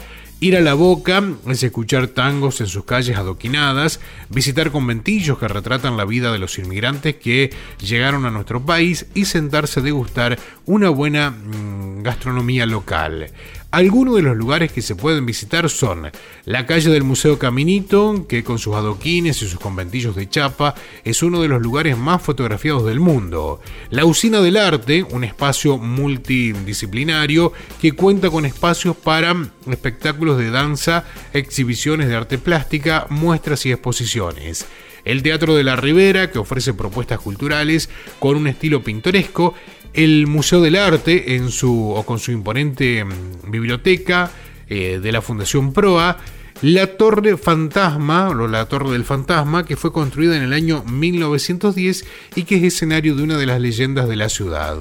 Ir 0.44 0.58
a 0.58 0.62
la 0.62 0.74
boca 0.74 1.24
es 1.46 1.62
escuchar 1.62 2.08
tangos 2.08 2.62
en 2.62 2.66
sus 2.66 2.84
calles 2.84 3.16
adoquinadas, 3.16 4.00
visitar 4.30 4.72
conventillos 4.72 5.38
que 5.38 5.48
retratan 5.48 5.98
la 5.98 6.06
vida 6.06 6.32
de 6.32 6.40
los 6.40 6.58
inmigrantes 6.58 7.18
que 7.18 7.52
llegaron 7.80 8.26
a 8.26 8.32
nuestro 8.32 8.66
país 8.66 9.06
y 9.14 9.26
sentarse 9.26 9.82
a 9.82 9.84
degustar 9.84 10.40
una 10.66 10.90
buena 10.90 11.30
mm, 11.30 12.02
gastronomía 12.02 12.66
local. 12.66 13.30
Algunos 13.72 14.18
de 14.18 14.22
los 14.22 14.36
lugares 14.36 14.74
que 14.74 14.82
se 14.82 14.98
pueden 14.98 15.26
visitar 15.26 15.70
son 15.70 16.12
la 16.44 16.66
calle 16.66 16.90
del 16.90 17.04
Museo 17.04 17.40
Caminito, 17.40 18.28
que 18.28 18.44
con 18.44 18.60
sus 18.60 18.76
adoquines 18.76 19.42
y 19.42 19.48
sus 19.48 19.60
conventillos 19.60 20.14
de 20.14 20.28
chapa 20.28 20.76
es 21.06 21.24
uno 21.24 21.42
de 21.42 21.48
los 21.48 21.62
lugares 21.62 21.98
más 21.98 22.22
fotografiados 22.22 22.86
del 22.86 23.00
mundo. 23.00 23.62
La 23.90 24.04
Usina 24.04 24.42
del 24.42 24.58
Arte, 24.58 25.04
un 25.04 25.24
espacio 25.24 25.78
multidisciplinario 25.78 27.54
que 27.80 27.94
cuenta 27.94 28.30
con 28.30 28.46
espacios 28.46 28.98
para 28.98 29.34
espectáculos 29.66 30.38
de 30.38 30.52
danza, 30.52 31.06
exhibiciones 31.32 32.10
de 32.10 32.18
arte 32.18 32.38
plástica, 32.38 33.08
muestras 33.10 33.66
y 33.66 33.72
exposiciones. 33.72 34.66
El 35.06 35.24
Teatro 35.24 35.56
de 35.56 35.64
la 35.64 35.78
Ribera, 35.78 36.30
que 36.30 36.40
ofrece 36.40 36.74
propuestas 36.74 37.20
culturales 37.20 37.90
con 38.20 38.36
un 38.36 38.48
estilo 38.48 38.84
pintoresco, 38.84 39.56
el 39.94 40.28
Museo 40.28 40.62
del 40.62 40.76
Arte 40.76 41.36
en 41.36 41.50
su, 41.50 41.92
o 41.92 42.04
con 42.04 42.20
su 42.20 42.32
imponente 42.32 43.04
mm, 43.04 43.52
biblioteca 43.52 44.32
eh, 44.68 45.00
de 45.02 45.12
la 45.12 45.22
Fundación 45.22 45.74
Proa, 45.74 46.18
la 46.62 46.88
Torre 46.96 47.38
Fantasma, 47.38 48.30
o 48.30 48.48
la 48.48 48.66
Torre 48.68 48.92
del 48.92 49.04
Fantasma, 49.04 49.66
que 49.66 49.76
fue 49.76 49.92
construida 49.92 50.38
en 50.38 50.44
el 50.44 50.54
año 50.54 50.84
1910 50.84 52.06
y 52.36 52.44
que 52.44 52.58
es 52.58 52.64
escenario 52.64 53.16
de 53.16 53.24
una 53.24 53.38
de 53.38 53.48
las 53.48 53.60
leyendas 53.60 54.08
de 54.08 54.16
la 54.16 54.30
ciudad. 54.30 54.78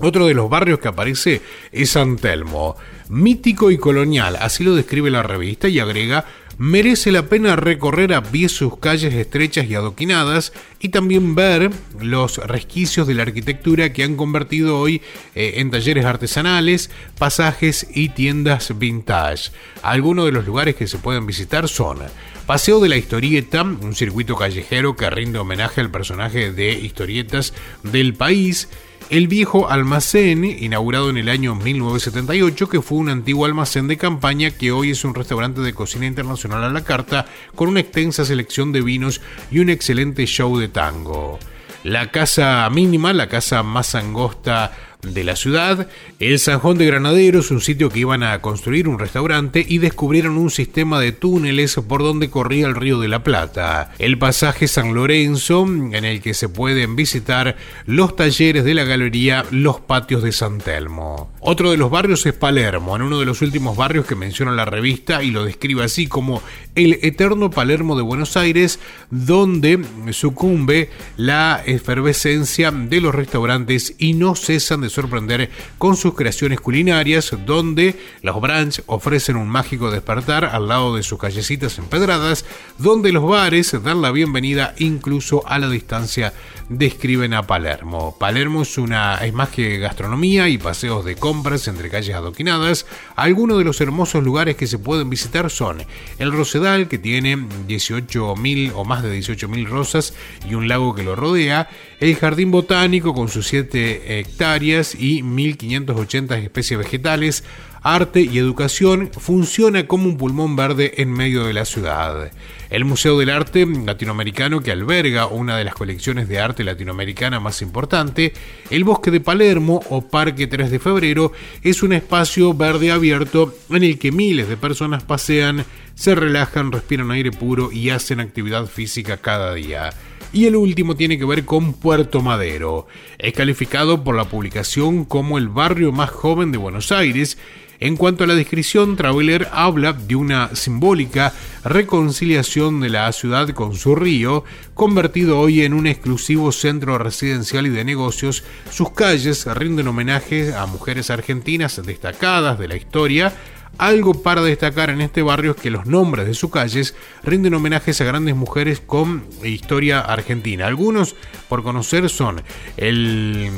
Otro 0.00 0.26
de 0.26 0.34
los 0.34 0.48
barrios 0.48 0.78
que 0.78 0.88
aparece 0.88 1.42
es 1.72 1.90
San 1.90 2.16
Telmo, 2.16 2.76
mítico 3.08 3.70
y 3.70 3.78
colonial, 3.78 4.36
así 4.36 4.62
lo 4.62 4.74
describe 4.74 5.10
la 5.10 5.22
revista 5.22 5.68
y 5.68 5.80
agrega, 5.80 6.24
merece 6.58 7.12
la 7.12 7.28
pena 7.28 7.56
recorrer 7.56 8.12
a 8.12 8.22
pie 8.22 8.48
sus 8.48 8.78
calles 8.78 9.14
estrechas 9.14 9.66
y 9.66 9.74
adoquinadas 9.76 10.52
y 10.80 10.90
también 10.90 11.34
ver 11.34 11.70
los 12.00 12.38
resquicios 12.38 13.06
de 13.06 13.14
la 13.14 13.22
arquitectura 13.22 13.92
que 13.92 14.02
han 14.02 14.16
convertido 14.16 14.78
hoy 14.78 15.00
eh, 15.34 15.54
en 15.56 15.70
talleres 15.70 16.04
artesanales, 16.04 16.90
pasajes 17.16 17.86
y 17.94 18.10
tiendas 18.10 18.76
vintage. 18.76 19.52
Algunos 19.82 20.26
de 20.26 20.32
los 20.32 20.46
lugares 20.46 20.74
que 20.74 20.88
se 20.88 20.98
pueden 20.98 21.26
visitar 21.26 21.68
son 21.68 21.98
Paseo 22.46 22.80
de 22.80 22.88
la 22.88 22.96
Historieta, 22.96 23.62
un 23.62 23.94
circuito 23.94 24.34
callejero 24.34 24.96
que 24.96 25.08
rinde 25.10 25.38
homenaje 25.38 25.80
al 25.80 25.90
personaje 25.90 26.50
de 26.50 26.72
historietas 26.72 27.52
del 27.82 28.14
país, 28.14 28.68
el 29.10 29.26
viejo 29.26 29.70
almacén, 29.70 30.44
inaugurado 30.44 31.08
en 31.08 31.16
el 31.16 31.28
año 31.28 31.54
1978, 31.54 32.68
que 32.68 32.82
fue 32.82 32.98
un 32.98 33.08
antiguo 33.08 33.46
almacén 33.46 33.88
de 33.88 33.96
campaña 33.96 34.50
que 34.50 34.72
hoy 34.72 34.90
es 34.90 35.04
un 35.04 35.14
restaurante 35.14 35.60
de 35.62 35.72
cocina 35.72 36.06
internacional 36.06 36.62
a 36.64 36.68
la 36.68 36.84
carta, 36.84 37.26
con 37.54 37.68
una 37.68 37.80
extensa 37.80 38.24
selección 38.24 38.72
de 38.72 38.82
vinos 38.82 39.20
y 39.50 39.60
un 39.60 39.70
excelente 39.70 40.26
show 40.26 40.58
de 40.58 40.68
tango. 40.68 41.38
La 41.84 42.10
casa 42.10 42.68
mínima, 42.70 43.12
la 43.12 43.28
casa 43.28 43.62
más 43.62 43.94
angosta 43.94 44.72
de 45.02 45.22
la 45.22 45.36
ciudad. 45.36 45.88
El 46.18 46.38
Sanjón 46.38 46.76
de 46.76 46.86
Granaderos, 46.86 47.50
un 47.50 47.60
sitio 47.60 47.88
que 47.88 48.00
iban 48.00 48.22
a 48.22 48.40
construir 48.40 48.88
un 48.88 48.98
restaurante 48.98 49.64
y 49.66 49.78
descubrieron 49.78 50.36
un 50.36 50.50
sistema 50.50 51.00
de 51.00 51.12
túneles 51.12 51.76
por 51.86 52.02
donde 52.02 52.30
corría 52.30 52.66
el 52.66 52.74
río 52.74 52.98
de 52.98 53.08
la 53.08 53.22
Plata. 53.22 53.92
El 53.98 54.18
pasaje 54.18 54.66
San 54.66 54.94
Lorenzo, 54.94 55.66
en 55.66 56.04
el 56.04 56.20
que 56.20 56.34
se 56.34 56.48
pueden 56.48 56.96
visitar 56.96 57.56
los 57.86 58.16
talleres 58.16 58.64
de 58.64 58.74
la 58.74 58.84
galería 58.84 59.44
Los 59.50 59.80
Patios 59.80 60.22
de 60.22 60.32
San 60.32 60.58
Telmo. 60.58 61.30
Otro 61.40 61.70
de 61.70 61.76
los 61.76 61.90
barrios 61.90 62.26
es 62.26 62.34
Palermo, 62.34 62.96
en 62.96 63.02
uno 63.02 63.20
de 63.20 63.26
los 63.26 63.40
últimos 63.40 63.76
barrios 63.76 64.06
que 64.06 64.16
menciona 64.16 64.52
la 64.52 64.64
revista 64.64 65.22
y 65.22 65.30
lo 65.30 65.44
describe 65.44 65.84
así 65.84 66.08
como 66.08 66.42
el 66.74 66.98
eterno 67.02 67.50
Palermo 67.50 67.96
de 67.96 68.02
Buenos 68.02 68.36
Aires, 68.36 68.80
donde 69.10 69.80
sucumbe 70.10 70.90
la 71.16 71.62
efervescencia 71.64 72.72
de 72.72 73.00
los 73.00 73.14
restaurantes 73.14 73.94
y 73.98 74.14
no 74.14 74.34
cesan 74.34 74.80
de 74.80 74.87
sorprender 74.90 75.50
con 75.78 75.96
sus 75.96 76.14
creaciones 76.14 76.60
culinarias, 76.60 77.36
donde 77.44 77.98
los 78.22 78.40
branch 78.40 78.82
ofrecen 78.86 79.36
un 79.36 79.48
mágico 79.48 79.90
despertar 79.90 80.44
al 80.44 80.68
lado 80.68 80.96
de 80.96 81.02
sus 81.02 81.18
callecitas 81.18 81.78
empedradas, 81.78 82.44
donde 82.78 83.12
los 83.12 83.28
bares 83.28 83.76
dan 83.82 84.02
la 84.02 84.10
bienvenida 84.10 84.74
incluso 84.78 85.42
a 85.46 85.58
la 85.58 85.68
distancia 85.68 86.32
describen 86.68 87.34
a 87.34 87.46
Palermo. 87.46 88.16
Palermo 88.18 88.62
es 88.62 88.78
una 88.78 89.16
es 89.16 89.32
más 89.32 89.48
que 89.48 89.78
gastronomía 89.78 90.48
y 90.48 90.58
paseos 90.58 91.04
de 91.04 91.16
compras 91.16 91.68
entre 91.68 91.90
calles 91.90 92.14
adoquinadas. 92.14 92.86
Algunos 93.18 93.58
de 93.58 93.64
los 93.64 93.80
hermosos 93.80 94.22
lugares 94.22 94.54
que 94.54 94.68
se 94.68 94.78
pueden 94.78 95.10
visitar 95.10 95.50
son 95.50 95.78
el 96.20 96.30
Rosedal 96.30 96.86
que 96.86 96.98
tiene 96.98 97.36
18.000 97.36 98.70
o 98.76 98.84
más 98.84 99.02
de 99.02 99.18
18.000 99.18 99.66
rosas 99.66 100.14
y 100.48 100.54
un 100.54 100.68
lago 100.68 100.94
que 100.94 101.02
lo 101.02 101.16
rodea, 101.16 101.68
el 101.98 102.14
Jardín 102.14 102.52
Botánico 102.52 103.14
con 103.14 103.28
sus 103.28 103.48
7 103.48 104.20
hectáreas 104.20 104.94
y 104.94 105.22
1.580 105.22 106.44
especies 106.44 106.78
vegetales, 106.78 107.42
arte 107.82 108.20
y 108.20 108.38
educación, 108.38 109.10
funciona 109.12 109.86
como 109.86 110.06
un 110.06 110.16
pulmón 110.16 110.56
verde 110.56 110.94
en 110.98 111.12
medio 111.12 111.44
de 111.44 111.52
la 111.52 111.64
ciudad. 111.64 112.30
El 112.70 112.84
Museo 112.84 113.18
del 113.18 113.30
Arte 113.30 113.64
Latinoamericano, 113.66 114.60
que 114.60 114.72
alberga 114.72 115.26
una 115.26 115.56
de 115.56 115.64
las 115.64 115.74
colecciones 115.74 116.28
de 116.28 116.38
arte 116.38 116.64
latinoamericana 116.64 117.40
más 117.40 117.62
importante, 117.62 118.34
el 118.70 118.84
Bosque 118.84 119.10
de 119.10 119.20
Palermo 119.20 119.80
o 119.88 120.02
Parque 120.02 120.46
3 120.46 120.70
de 120.70 120.78
Febrero, 120.78 121.32
es 121.62 121.82
un 121.82 121.94
espacio 121.94 122.52
verde 122.52 122.90
abierto 122.90 123.54
en 123.70 123.84
el 123.84 123.98
que 123.98 124.12
miles 124.12 124.48
de 124.48 124.56
personas 124.56 125.02
pasean, 125.02 125.64
se 125.94 126.14
relajan, 126.14 126.70
respiran 126.72 127.10
aire 127.10 127.32
puro 127.32 127.72
y 127.72 127.90
hacen 127.90 128.20
actividad 128.20 128.66
física 128.66 129.16
cada 129.16 129.54
día. 129.54 129.90
Y 130.32 130.44
el 130.44 130.56
último 130.56 130.94
tiene 130.94 131.18
que 131.18 131.24
ver 131.24 131.44
con 131.44 131.72
Puerto 131.72 132.20
Madero. 132.20 132.86
Es 133.18 133.32
calificado 133.32 134.04
por 134.04 134.14
la 134.14 134.24
publicación 134.24 135.06
como 135.06 135.38
el 135.38 135.48
barrio 135.48 135.90
más 135.90 136.10
joven 136.10 136.52
de 136.52 136.58
Buenos 136.58 136.92
Aires. 136.92 137.38
En 137.80 137.96
cuanto 137.96 138.24
a 138.24 138.26
la 138.26 138.34
descripción, 138.34 138.96
Traveler 138.96 139.48
habla 139.52 139.92
de 139.92 140.16
una 140.16 140.54
simbólica 140.56 141.32
reconciliación 141.62 142.80
de 142.80 142.88
la 142.88 143.12
ciudad 143.12 143.50
con 143.50 143.76
su 143.76 143.94
río, 143.94 144.44
convertido 144.74 145.38
hoy 145.38 145.62
en 145.62 145.74
un 145.74 145.86
exclusivo 145.86 146.50
centro 146.50 146.98
residencial 146.98 147.68
y 147.68 147.70
de 147.70 147.84
negocios. 147.84 148.42
Sus 148.70 148.90
calles 148.90 149.46
rinden 149.46 149.86
homenaje 149.86 150.54
a 150.54 150.66
mujeres 150.66 151.10
argentinas 151.10 151.80
destacadas 151.86 152.58
de 152.58 152.66
la 152.66 152.76
historia, 152.76 153.32
algo 153.76 154.22
para 154.22 154.42
destacar 154.42 154.90
en 154.90 155.00
este 155.00 155.22
barrio 155.22 155.52
es 155.52 155.58
que 155.58 155.70
los 155.70 155.86
nombres 155.86 156.26
de 156.26 156.34
sus 156.34 156.50
calles 156.50 156.96
rinden 157.22 157.54
homenajes 157.54 158.00
a 158.00 158.04
grandes 158.04 158.34
mujeres 158.34 158.80
con 158.80 159.24
historia 159.44 160.00
argentina. 160.00 160.66
Algunos 160.66 161.14
por 161.48 161.62
conocer 161.62 162.08
son 162.08 162.42
el 162.76 163.50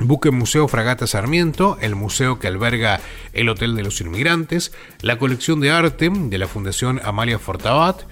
Buque 0.00 0.30
Museo 0.30 0.66
Fragata 0.66 1.06
Sarmiento, 1.06 1.76
el 1.82 1.94
museo 1.94 2.38
que 2.38 2.48
alberga 2.48 3.00
el 3.34 3.50
Hotel 3.50 3.76
de 3.76 3.82
los 3.82 4.00
Inmigrantes, 4.00 4.72
la 5.02 5.18
colección 5.18 5.60
de 5.60 5.70
arte 5.70 6.10
de 6.10 6.38
la 6.38 6.48
Fundación 6.48 7.00
Amalia 7.04 7.38
Fortabat, 7.38 8.04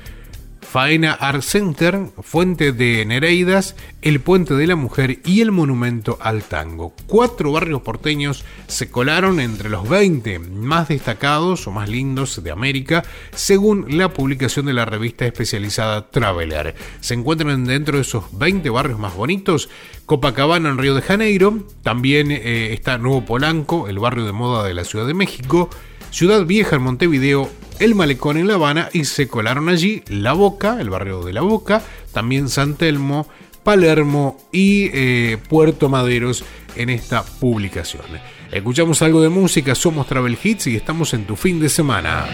Faena 0.70 1.14
Art 1.14 1.40
Center, 1.40 1.98
Fuente 2.20 2.72
de 2.72 3.06
Nereidas, 3.06 3.74
el 4.02 4.20
Puente 4.20 4.52
de 4.52 4.66
la 4.66 4.76
Mujer 4.76 5.20
y 5.24 5.40
el 5.40 5.50
Monumento 5.50 6.18
al 6.20 6.42
Tango. 6.42 6.92
Cuatro 7.06 7.52
barrios 7.52 7.80
porteños 7.80 8.44
se 8.66 8.90
colaron 8.90 9.40
entre 9.40 9.70
los 9.70 9.88
20 9.88 10.38
más 10.40 10.88
destacados 10.88 11.66
o 11.66 11.70
más 11.70 11.88
lindos 11.88 12.42
de 12.44 12.50
América, 12.50 13.02
según 13.34 13.96
la 13.96 14.12
publicación 14.12 14.66
de 14.66 14.74
la 14.74 14.84
revista 14.84 15.24
especializada 15.24 16.10
Traveler. 16.10 16.74
Se 17.00 17.14
encuentran 17.14 17.64
dentro 17.64 17.96
de 17.96 18.02
esos 18.02 18.24
20 18.38 18.68
barrios 18.68 18.98
más 18.98 19.14
bonitos 19.16 19.70
Copacabana 20.04 20.68
en 20.68 20.76
Río 20.76 20.94
de 20.94 21.02
Janeiro, 21.02 21.66
también 21.82 22.30
eh, 22.30 22.74
está 22.74 22.98
Nuevo 22.98 23.24
Polanco, 23.24 23.88
el 23.88 23.98
barrio 23.98 24.26
de 24.26 24.32
moda 24.32 24.64
de 24.64 24.74
la 24.74 24.84
Ciudad 24.84 25.06
de 25.06 25.14
México, 25.14 25.70
Ciudad 26.10 26.44
Vieja 26.46 26.76
en 26.76 26.82
Montevideo, 26.82 27.50
El 27.78 27.94
Malecón 27.94 28.36
en 28.36 28.48
La 28.48 28.54
Habana 28.54 28.88
y 28.92 29.04
se 29.04 29.28
colaron 29.28 29.68
allí 29.68 30.02
La 30.08 30.32
Boca, 30.32 30.78
el 30.80 30.90
barrio 30.90 31.22
de 31.22 31.32
La 31.32 31.42
Boca, 31.42 31.82
también 32.12 32.48
San 32.48 32.74
Telmo, 32.74 33.28
Palermo 33.62 34.36
y 34.52 34.90
eh, 34.92 35.38
Puerto 35.48 35.88
Maderos 35.88 36.44
en 36.74 36.90
esta 36.90 37.22
publicación. 37.22 38.04
Escuchamos 38.50 39.02
algo 39.02 39.20
de 39.20 39.28
música, 39.28 39.74
somos 39.74 40.06
Travel 40.06 40.38
Hits 40.42 40.66
y 40.68 40.76
estamos 40.76 41.14
en 41.14 41.24
tu 41.24 41.36
fin 41.36 41.60
de 41.60 41.68
semana. 41.68 42.26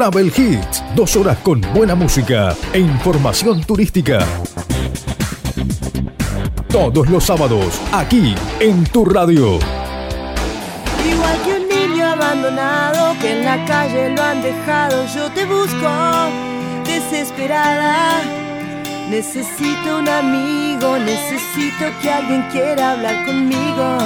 Travel 0.00 0.32
Hits, 0.34 0.82
dos 0.96 1.14
horas 1.14 1.36
con 1.42 1.60
buena 1.74 1.94
música 1.94 2.56
e 2.72 2.78
información 2.78 3.62
turística. 3.62 4.20
Todos 6.68 7.10
los 7.10 7.24
sábados, 7.24 7.78
aquí 7.92 8.34
en 8.60 8.82
tu 8.84 9.04
radio. 9.04 9.58
Igual 11.06 11.42
que 11.44 11.52
un 11.52 11.68
niño 11.68 12.06
abandonado 12.06 13.14
que 13.20 13.40
en 13.40 13.44
la 13.44 13.62
calle 13.66 14.16
lo 14.16 14.22
han 14.22 14.40
dejado, 14.40 15.04
yo 15.14 15.30
te 15.32 15.44
busco 15.44 15.90
desesperada. 16.86 18.22
Necesito 19.10 19.98
un 19.98 20.08
amigo, 20.08 20.96
necesito 20.96 21.84
que 22.00 22.10
alguien 22.10 22.48
quiera 22.50 22.92
hablar 22.92 23.26
conmigo. 23.26 23.98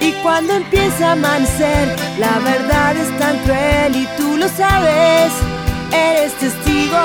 Y 0.00 0.10
cuando 0.20 0.54
empieza 0.54 1.10
a 1.10 1.12
amanecer, 1.12 2.09
la 2.20 2.38
verdad 2.38 2.96
es 2.96 3.18
tan 3.18 3.38
cruel 3.38 3.96
y 3.96 4.06
tú 4.18 4.36
lo 4.36 4.46
sabes, 4.48 5.32
eres 5.90 6.32
testigo. 6.34 7.02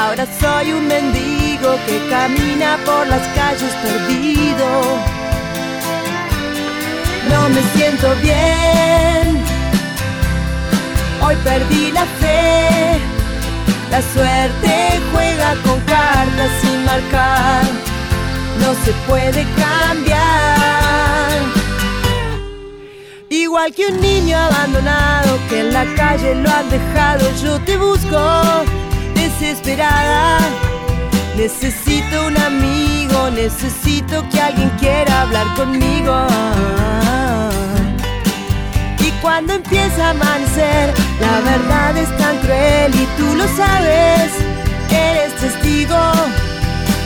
Ahora 0.00 0.24
soy 0.40 0.72
un 0.72 0.86
mendigo 0.86 1.70
que 1.86 1.96
camina 2.08 2.78
por 2.86 3.06
las 3.08 3.26
calles 3.38 3.72
perdido. 3.82 4.68
No 7.30 7.48
me 7.48 7.62
siento 7.74 8.08
bien, 8.22 9.42
hoy 11.20 11.36
perdí 11.42 11.90
la 11.90 12.06
fe. 12.20 13.00
La 13.90 14.00
suerte 14.14 15.00
juega 15.12 15.54
con 15.64 15.80
cartas 15.80 16.50
sin 16.60 16.84
marcar, 16.84 17.64
no 18.60 18.70
se 18.84 18.92
puede 19.08 19.44
cambiar. 19.56 20.57
Igual 23.48 23.72
que 23.72 23.86
un 23.86 23.98
niño 23.98 24.36
abandonado 24.36 25.38
que 25.48 25.60
en 25.60 25.72
la 25.72 25.86
calle 25.94 26.34
lo 26.34 26.50
han 26.50 26.68
dejado, 26.68 27.24
yo 27.42 27.58
te 27.60 27.78
busco 27.78 28.20
desesperada. 29.14 30.38
Necesito 31.34 32.26
un 32.26 32.36
amigo, 32.36 33.30
necesito 33.30 34.22
que 34.28 34.38
alguien 34.38 34.68
quiera 34.78 35.22
hablar 35.22 35.46
conmigo. 35.54 36.26
Y 39.00 39.10
cuando 39.22 39.54
empieza 39.54 40.08
a 40.08 40.10
amanecer, 40.10 40.92
la 41.18 41.40
verdad 41.40 41.96
es 41.96 42.14
tan 42.18 42.36
cruel 42.40 42.94
y 42.94 43.06
tú 43.16 43.34
lo 43.34 43.48
sabes, 43.56 44.30
eres 44.90 45.34
testigo. 45.36 45.96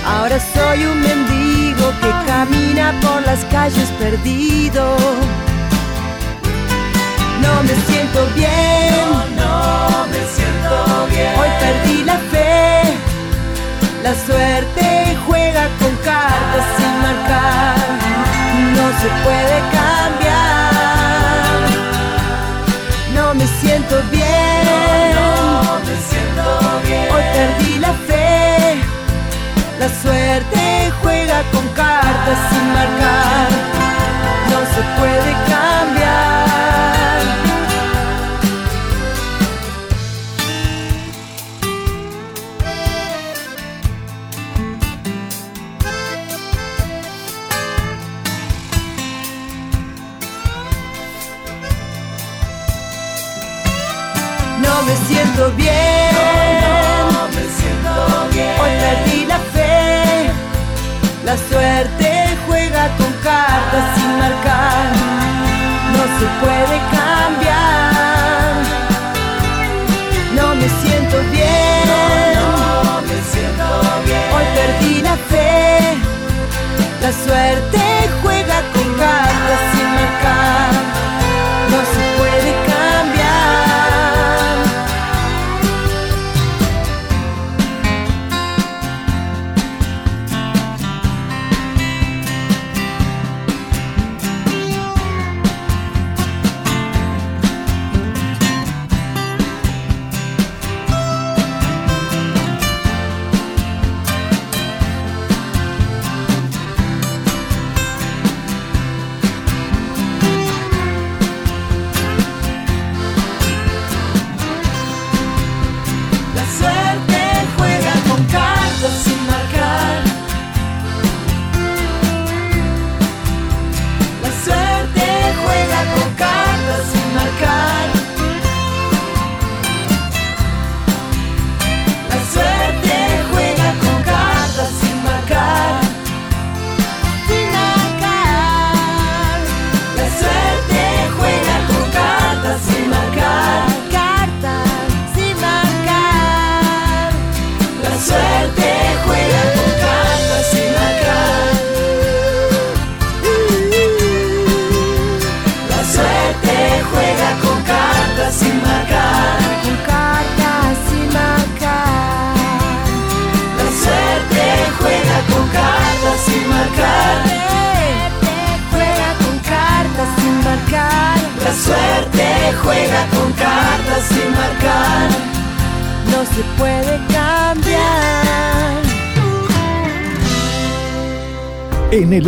Ahora 0.05 0.41
soy 0.41 0.87
un 0.87 1.01
mendigo 1.03 1.93
que 2.01 2.11
camina 2.27 2.99
por 3.01 3.23
las 3.23 3.45
calles 3.45 3.89
perdido. 4.01 4.97
No 7.43 7.63
me 7.63 7.75
siento 7.87 8.27
bien, 8.35 9.07
no, 9.37 10.07
me 10.13 10.21
siento 10.35 11.07
bien. 11.11 11.33
Hoy 11.39 11.51
perdí 11.61 12.05
la 12.05 12.19
fe, 12.33 12.97
la 14.03 14.15
suerte 14.27 15.17
juega 15.27 15.69
con 15.81 15.95
cartas 16.05 16.65
sin 16.77 16.93
marcar, 17.07 17.77
no 18.77 18.87
se 19.01 19.09
puede 19.25 19.57
cambiar. 19.79 20.73
No 23.15 23.35
me 23.35 23.47
siento 23.61 23.95
bien, 24.11 25.15
no 25.15 25.79
me 25.87 25.95
siento 26.11 26.45
bien. 26.87 27.07
Hoy 27.15 27.25
perdí 27.37 27.79
la 27.79 27.93
fe, 28.09 28.83
la 29.79 29.89
suerte 30.03 30.93
juega 31.03 31.43
con 31.53 31.67
cartas 31.69 32.39
sin 32.51 32.67
marcar, 32.73 33.49
no 34.51 34.59
se 34.75 34.83
puede 34.99 35.33
cambiar. 35.51 36.92
Siento 55.35 55.51
bien. 55.57 56.02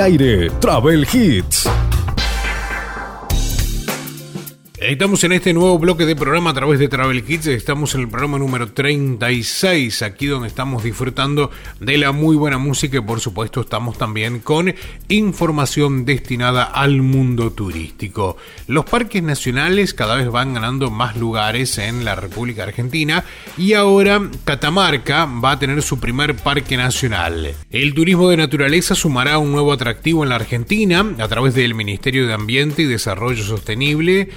Aire, 0.04 0.50
Travel 0.60 1.06
Hits. 1.06 1.83
Estamos 4.94 5.24
en 5.24 5.32
este 5.32 5.52
nuevo 5.52 5.76
bloque 5.76 6.06
de 6.06 6.14
programa 6.14 6.50
a 6.50 6.54
través 6.54 6.78
de 6.78 6.86
Travel 6.86 7.24
Kids. 7.24 7.48
Estamos 7.48 7.96
en 7.96 8.02
el 8.02 8.08
programa 8.08 8.38
número 8.38 8.70
36, 8.70 10.02
aquí 10.02 10.26
donde 10.26 10.46
estamos 10.46 10.84
disfrutando 10.84 11.50
de 11.80 11.98
la 11.98 12.12
muy 12.12 12.36
buena 12.36 12.58
música 12.58 12.98
y 12.98 13.00
por 13.00 13.18
supuesto 13.18 13.62
estamos 13.62 13.98
también 13.98 14.38
con 14.38 14.72
información 15.08 16.04
destinada 16.04 16.62
al 16.62 17.02
mundo 17.02 17.50
turístico. 17.50 18.36
Los 18.68 18.84
parques 18.84 19.20
nacionales 19.20 19.94
cada 19.94 20.14
vez 20.14 20.30
van 20.30 20.54
ganando 20.54 20.92
más 20.92 21.16
lugares 21.16 21.76
en 21.78 22.04
la 22.04 22.14
República 22.14 22.62
Argentina 22.62 23.24
y 23.58 23.72
ahora 23.72 24.30
Catamarca 24.44 25.24
va 25.24 25.50
a 25.50 25.58
tener 25.58 25.82
su 25.82 25.98
primer 25.98 26.36
parque 26.36 26.76
nacional. 26.76 27.52
El 27.72 27.94
turismo 27.94 28.28
de 28.28 28.36
naturaleza 28.36 28.94
sumará 28.94 29.38
un 29.38 29.50
nuevo 29.50 29.72
atractivo 29.72 30.22
en 30.22 30.28
la 30.28 30.36
Argentina 30.36 31.04
a 31.18 31.26
través 31.26 31.54
del 31.54 31.74
Ministerio 31.74 32.28
de 32.28 32.34
Ambiente 32.34 32.82
y 32.82 32.86
Desarrollo 32.86 33.42
Sostenible 33.42 34.28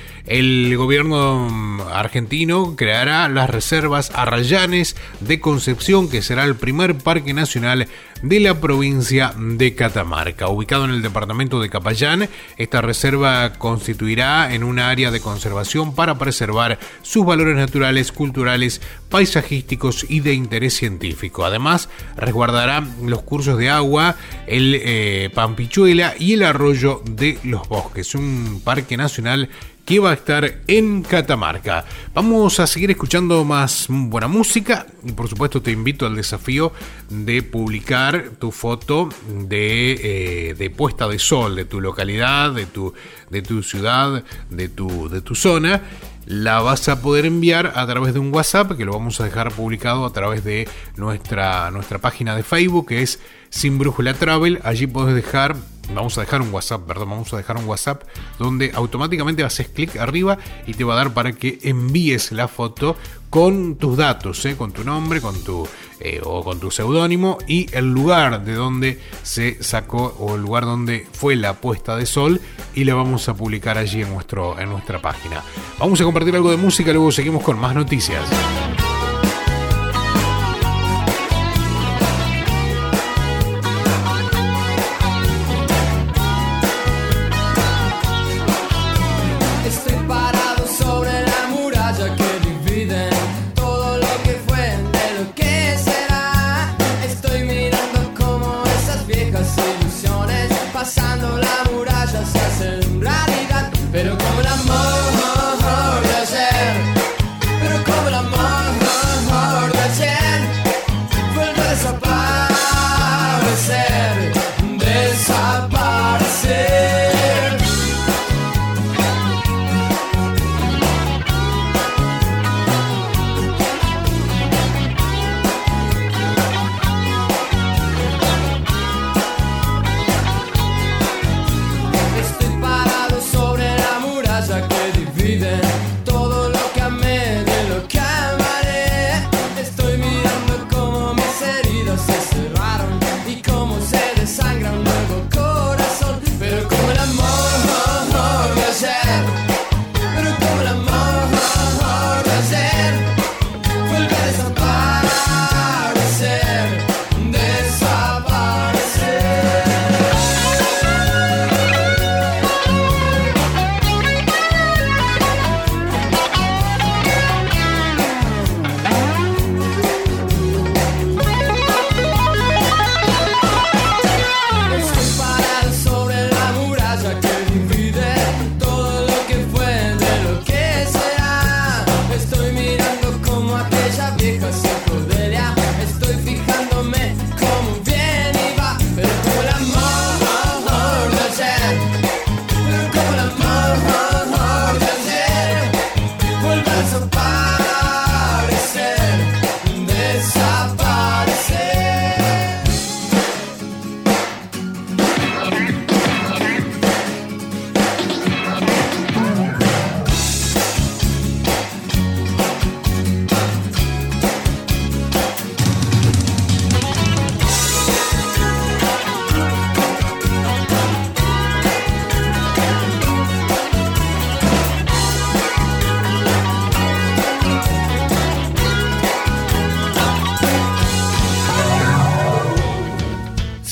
gobierno 0.78 1.50
mm, 1.50 1.82
argentino 1.92 2.76
creará 2.76 3.28
las 3.30 3.50
reservas 3.50 4.12
Arrayanes 4.14 4.96
de 5.20 5.40
Concepción, 5.40 6.10
que 6.10 6.22
será 6.22 6.44
el 6.44 6.56
primer 6.56 6.98
parque 6.98 7.34
nacional 7.34 7.88
de 8.22 8.40
la 8.40 8.60
provincia 8.60 9.34
de 9.38 9.76
Catamarca. 9.76 10.48
Ubicado 10.48 10.86
en 10.86 10.92
el 10.92 11.02
departamento 11.02 11.60
de 11.60 11.70
Capayán, 11.70 12.30
esta 12.58 12.82
reserva 12.82 13.54
constituirá 13.54 14.54
en 14.54 14.64
un 14.64 14.80
área 14.80 15.12
de 15.12 15.20
conservación 15.20 15.94
para 15.94 16.18
preservar 16.18 16.80
sus 17.02 17.26
valores 17.26 17.56
naturales, 17.56 18.12
culturales, 18.12 18.82
paisajísticos 19.10 20.06
y 20.10 20.22
de 20.22 20.34
interés 20.34 20.76
científico. 20.76 21.46
Además, 21.46 21.90
resguardará 22.16 22.84
los 23.04 23.22
cursos 23.22 23.58
de 23.58 23.70
agua, 23.70 24.16
el 24.48 24.80
eh, 24.82 25.30
Pampichuela 25.34 26.16
y 26.18 26.34
el 26.34 26.44
arroyo 26.44 27.02
de 27.06 27.38
los 27.44 27.68
bosques. 27.68 28.16
Un 28.16 28.62
parque 28.64 28.98
nacional 28.98 29.50
que 29.88 30.00
va 30.00 30.12
a 30.12 30.16
estar 30.16 30.60
en 30.68 31.02
Catamarca. 31.02 31.86
Vamos 32.14 32.60
a 32.60 32.68
seguir 32.68 32.92
escuchando 32.92 33.46
más 33.46 33.86
buena 33.88 34.28
música 34.28 34.86
y 35.06 35.14
por 35.14 35.30
supuesto 35.30 35.62
te 35.62 35.72
invito 35.72 36.06
al 36.06 36.18
desafío 36.18 36.74
de 37.10 37.42
publicar 37.42 38.32
tu 38.38 38.52
foto 38.52 39.08
de, 39.30 40.50
eh, 40.50 40.54
de 40.56 40.70
puesta 40.70 41.08
de 41.08 41.20
sol 41.20 41.56
de 41.56 41.64
tu 41.64 41.80
localidad, 41.80 42.52
de 42.52 42.66
tu, 42.66 42.94
de 43.30 43.42
tu 43.42 43.64
ciudad, 43.64 44.26
de 44.50 44.68
tu, 44.68 45.08
de 45.08 45.22
tu 45.22 45.36
zona 45.36 45.82
la 46.28 46.60
vas 46.60 46.90
a 46.90 47.02
poder 47.02 47.26
enviar 47.26 47.72
a 47.76 47.88
través 47.88 48.14
de 48.14 48.20
un 48.20 48.34
WhatsApp 48.34 48.74
que 48.74 48.84
lo 48.84 48.92
vamos 48.92 49.22
a 49.22 49.24
dejar 49.24 49.54
publicado 49.54 50.06
a 50.06 50.12
través 50.12 50.44
de 50.44 50.68
nuestra, 50.98 51.72
nuestra 51.72 52.00
página 52.00 52.36
de 52.36 52.44
Facebook 52.44 52.90
que 52.90 53.02
es 53.02 53.22
Sin 53.50 53.80
Brújula 53.80 54.14
Travel. 54.14 54.60
Allí 54.64 54.88
podés 54.88 55.16
dejar, 55.16 55.56
vamos 55.94 56.18
a 56.18 56.22
dejar 56.22 56.42
un 56.42 56.54
WhatsApp, 56.54 56.82
perdón, 56.88 57.10
vamos 57.10 57.34
a 57.34 57.38
dejar 57.38 57.58
un 57.58 57.66
WhatsApp 57.66 58.04
donde 58.40 58.72
automáticamente 58.74 59.44
haces 59.44 59.70
clic 59.70 59.98
arriba 59.98 60.38
y 60.66 60.74
te 60.74 60.84
va 60.84 60.94
a 60.94 60.98
dar 60.98 61.14
para 61.14 61.34
que 61.34 61.60
envíes 61.64 62.32
la 62.32 62.48
foto 62.48 62.96
con 63.30 63.76
tus 63.76 63.98
datos, 63.98 64.46
¿eh? 64.46 64.56
con 64.56 64.72
tu 64.72 64.84
nombre, 64.84 65.22
con 65.22 65.44
tu 65.44 65.68
eh, 66.00 66.22
o 66.24 66.44
con 66.44 66.60
tu 66.60 66.72
seudónimo 66.72 67.38
y 67.48 67.68
el 67.76 67.92
lugar 67.92 68.44
de 68.46 68.54
donde 68.54 69.02
se 69.24 69.62
sacó 69.64 70.16
o 70.20 70.36
el 70.36 70.42
lugar 70.42 70.66
donde 70.66 71.08
fue 71.12 71.36
la 71.36 71.54
puesta 71.54 71.96
de 71.96 72.06
sol 72.06 72.40
y 72.76 72.84
la 72.84 72.94
vamos 72.94 73.28
a 73.30 73.36
publicar 73.36 73.78
allí 73.78 74.02
en, 74.02 74.10
nuestro, 74.14 74.60
en 74.60 74.70
nuestra 74.70 75.02
página. 75.02 75.44
Vamos 75.80 76.00
a 76.00 76.04
compartir 76.04 76.36
algo 76.36 76.52
de 76.52 76.58
música, 76.58 76.92
luego 76.94 77.12
seguimos 77.12 77.44
con 77.44 77.60
más 77.60 77.76
noticias. 77.76 78.24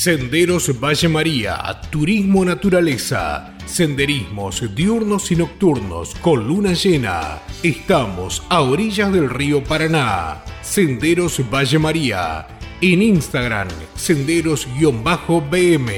Senderos 0.05 0.69
Valle 0.79 1.09
María, 1.09 1.81
Turismo 1.89 2.45
Naturaleza, 2.45 3.55
Senderismos 3.65 4.63
diurnos 4.75 5.31
y 5.31 5.35
nocturnos 5.35 6.13
con 6.21 6.47
luna 6.47 6.73
llena. 6.73 7.39
Estamos 7.63 8.43
a 8.49 8.61
orillas 8.61 9.11
del 9.11 9.31
río 9.31 9.63
Paraná. 9.63 10.43
Senderos 10.61 11.41
Valle 11.51 11.79
María. 11.79 12.45
En 12.81 13.01
Instagram, 13.01 13.67
senderos-bm. 13.95 15.89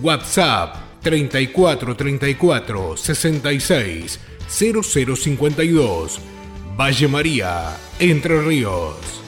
WhatsApp 0.00 0.76
3434 1.02 2.96
66 2.96 4.20
0052. 4.46 6.20
Valle 6.76 7.08
María, 7.08 7.76
Entre 7.98 8.40
Ríos. 8.42 9.23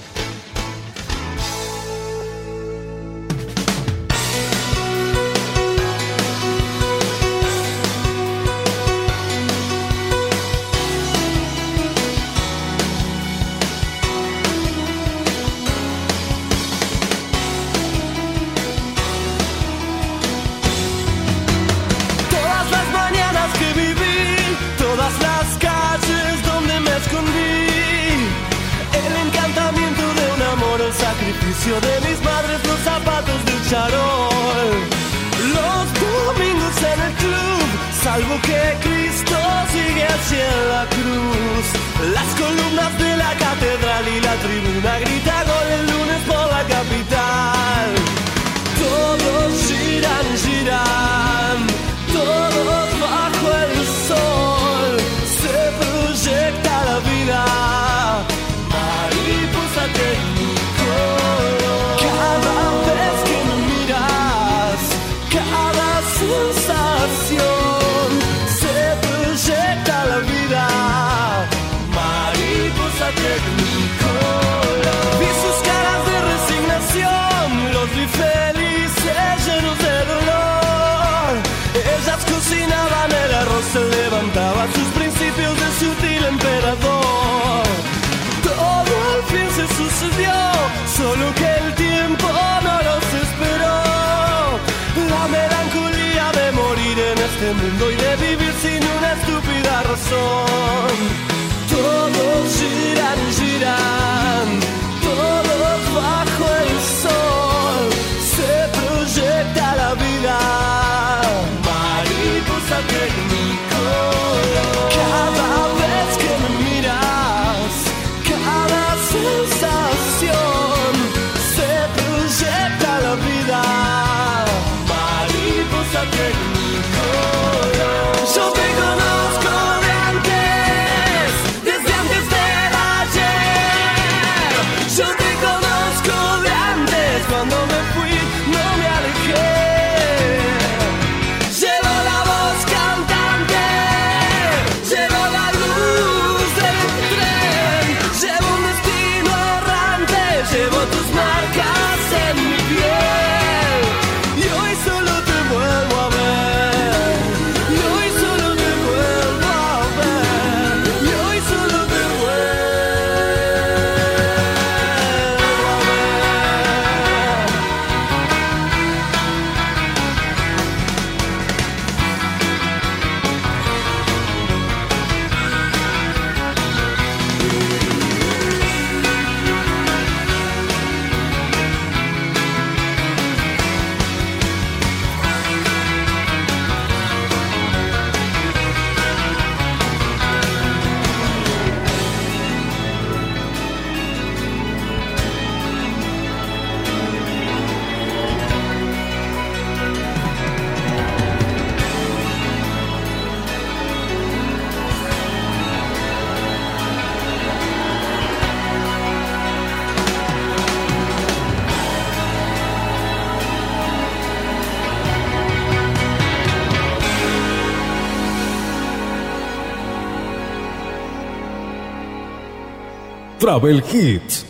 Travel 223.46 223.78
Hits. 223.78 224.45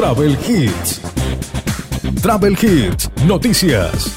Travel 0.00 0.38
Hits. 0.48 1.02
Travel 2.22 2.56
Hits, 2.58 3.10
noticias. 3.26 4.16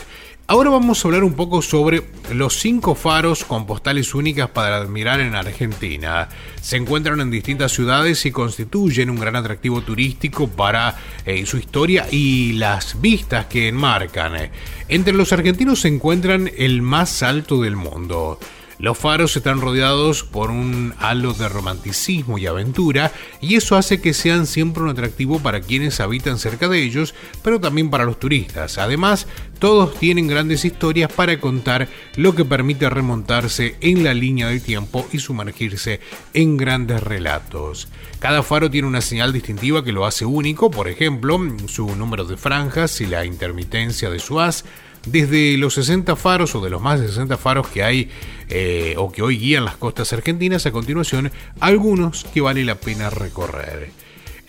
Ahora 0.50 0.72
vamos 0.72 1.06
a 1.06 1.08
hablar 1.08 1.24
un 1.24 1.36
poco 1.36 1.62
sobre 1.62 2.02
los 2.34 2.56
cinco 2.56 2.96
faros 2.96 3.46
con 3.46 3.68
postales 3.68 4.16
únicas 4.16 4.50
para 4.50 4.78
admirar 4.78 5.20
en 5.20 5.36
Argentina. 5.36 6.28
Se 6.60 6.76
encuentran 6.76 7.22
en 7.22 7.30
distintas 7.30 7.72
ciudades 7.72 8.26
y 8.26 8.32
constituyen 8.32 9.12
un 9.12 9.20
gran 9.20 9.36
atractivo 9.36 9.82
turístico 9.82 10.48
para 10.48 10.98
eh, 11.24 11.46
su 11.46 11.58
historia 11.58 12.08
y 12.10 12.54
las 12.54 13.00
vistas 13.00 13.46
que 13.46 13.68
enmarcan. 13.68 14.50
Entre 14.88 15.14
los 15.14 15.32
argentinos 15.34 15.82
se 15.82 15.90
encuentran 15.90 16.50
el 16.58 16.82
más 16.82 17.22
alto 17.22 17.62
del 17.62 17.76
mundo. 17.76 18.40
Los 18.80 18.98
faros 18.98 19.36
están 19.36 19.60
rodeados 19.60 20.24
por 20.24 20.52
un 20.52 20.94
halo 21.00 21.34
de 21.34 21.50
romanticismo 21.50 22.38
y 22.38 22.48
aventura 22.48 23.12
y 23.42 23.56
eso 23.56 23.76
hace 23.76 24.00
que 24.00 24.14
sean 24.14 24.48
siempre 24.48 24.82
un 24.82 24.88
atractivo 24.88 25.40
para 25.40 25.60
quienes 25.60 26.00
habitan 26.00 26.40
cerca 26.40 26.70
de 26.70 26.82
ellos, 26.82 27.14
pero 27.44 27.60
también 27.60 27.90
para 27.90 28.06
los 28.06 28.22
turistas. 28.22 28.78
Además, 28.78 29.28
todos 29.60 30.00
tienen 30.00 30.28
grandes 30.28 30.64
historias 30.64 31.12
para 31.12 31.42
contar, 31.42 31.90
lo 32.16 32.36
que 32.36 32.46
permite 32.46 32.90
remontarse 32.90 33.76
en 33.82 34.06
la 34.06 34.14
línea 34.14 34.48
del 34.48 34.62
tiempo 34.62 35.06
y 35.12 35.20
sumergirse 35.20 36.00
en 36.34 36.56
grandes 36.56 37.04
relatos. 37.04 37.90
Cada 38.20 38.44
faro 38.44 38.72
tiene 38.72 38.88
una 38.88 39.02
señal 39.02 39.34
distintiva 39.34 39.84
que 39.84 39.92
lo 39.92 40.06
hace 40.06 40.24
único, 40.24 40.72
por 40.72 40.88
ejemplo, 40.88 41.38
su 41.68 41.94
número 41.98 42.24
de 42.24 42.38
franjas 42.38 43.02
y 43.02 43.08
la 43.08 43.26
intermitencia 43.26 44.10
de 44.10 44.20
su 44.20 44.40
haz 44.40 44.64
desde 45.06 45.58
los 45.58 45.74
60 45.76 46.16
faros 46.16 46.56
o 46.56 46.62
de 46.62 46.70
los 46.70 46.82
más 46.82 47.00
de 47.00 47.08
60 47.08 47.38
faros 47.38 47.68
que 47.68 47.84
hay 47.84 48.10
eh, 48.50 48.96
o 48.98 49.12
que 49.12 49.22
hoy 49.22 49.38
guían 49.38 49.66
las 49.66 49.78
costas 49.78 50.12
argentinas, 50.14 50.66
a 50.66 50.72
continuación 50.72 51.32
algunos 51.60 52.24
que 52.26 52.42
vale 52.42 52.64
la 52.64 52.76
pena 52.76 53.10
recorrer. 53.10 53.92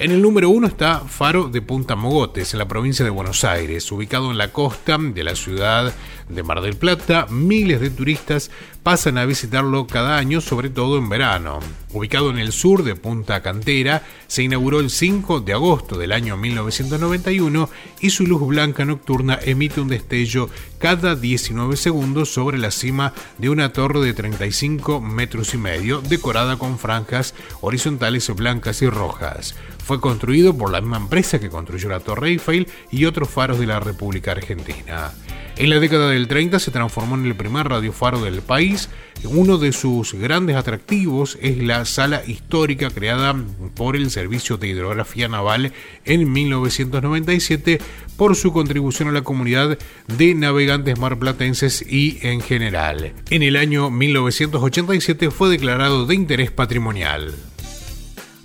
En 0.00 0.12
el 0.12 0.22
número 0.22 0.48
1 0.48 0.66
está 0.66 1.00
Faro 1.00 1.50
de 1.50 1.60
Punta 1.60 1.94
Mogotes, 1.94 2.54
en 2.54 2.58
la 2.58 2.66
provincia 2.66 3.04
de 3.04 3.10
Buenos 3.10 3.44
Aires, 3.44 3.92
ubicado 3.92 4.30
en 4.30 4.38
la 4.38 4.50
costa 4.50 4.96
de 4.98 5.22
la 5.22 5.36
ciudad 5.36 5.92
de 6.30 6.42
Mar 6.42 6.62
del 6.62 6.76
Plata. 6.76 7.26
Miles 7.28 7.82
de 7.82 7.90
turistas 7.90 8.50
pasan 8.82 9.18
a 9.18 9.24
visitarlo 9.24 9.86
cada 9.86 10.16
año, 10.16 10.40
sobre 10.40 10.70
todo 10.70 10.98
en 10.98 11.08
verano. 11.08 11.60
Ubicado 11.92 12.30
en 12.30 12.38
el 12.38 12.52
sur 12.52 12.84
de 12.84 12.94
Punta 12.94 13.42
Cantera, 13.42 14.02
se 14.26 14.42
inauguró 14.42 14.80
el 14.80 14.90
5 14.90 15.40
de 15.40 15.52
agosto 15.52 15.98
del 15.98 16.12
año 16.12 16.36
1991 16.36 17.68
y 18.00 18.10
su 18.10 18.26
luz 18.26 18.46
blanca 18.46 18.84
nocturna 18.84 19.38
emite 19.42 19.80
un 19.80 19.88
destello 19.88 20.48
cada 20.78 21.16
19 21.16 21.76
segundos 21.76 22.32
sobre 22.32 22.58
la 22.58 22.70
cima 22.70 23.12
de 23.38 23.50
una 23.50 23.72
torre 23.72 24.00
de 24.00 24.14
35 24.14 25.00
metros 25.00 25.52
y 25.54 25.58
medio, 25.58 26.00
decorada 26.00 26.56
con 26.56 26.78
franjas 26.78 27.34
horizontales 27.60 28.30
blancas 28.34 28.82
y 28.82 28.88
rojas. 28.88 29.56
Fue 29.84 30.00
construido 30.00 30.56
por 30.56 30.70
la 30.70 30.80
misma 30.80 30.98
empresa 30.98 31.40
que 31.40 31.50
construyó 31.50 31.88
la 31.88 32.00
Torre 32.00 32.28
Eiffel 32.28 32.68
y 32.90 33.06
otros 33.06 33.28
faros 33.28 33.58
de 33.58 33.66
la 33.66 33.80
República 33.80 34.32
Argentina. 34.32 35.10
En 35.56 35.70
la 35.70 35.78
década 35.78 36.08
del 36.10 36.28
30 36.28 36.58
se 36.58 36.70
transformó 36.70 37.16
en 37.16 37.26
el 37.26 37.34
primer 37.34 37.68
radiofaro 37.68 38.22
del 38.22 38.40
país. 38.40 38.88
Uno 39.24 39.58
de 39.58 39.72
sus 39.72 40.14
grandes 40.14 40.56
atractivos 40.56 41.38
es 41.42 41.58
la 41.58 41.84
sala 41.84 42.22
histórica 42.26 42.88
creada 42.90 43.36
por 43.74 43.96
el 43.96 44.10
Servicio 44.10 44.56
de 44.56 44.68
Hidrografía 44.68 45.28
Naval 45.28 45.72
en 46.06 46.32
1997 46.32 47.80
por 48.16 48.36
su 48.36 48.52
contribución 48.52 49.08
a 49.08 49.12
la 49.12 49.22
comunidad 49.22 49.78
de 50.06 50.34
navegantes 50.34 50.98
marplatenses 50.98 51.84
y 51.86 52.18
en 52.22 52.40
general. 52.40 53.12
En 53.28 53.42
el 53.42 53.56
año 53.56 53.90
1987 53.90 55.30
fue 55.30 55.50
declarado 55.50 56.06
de 56.06 56.14
interés 56.14 56.50
patrimonial. 56.50 57.34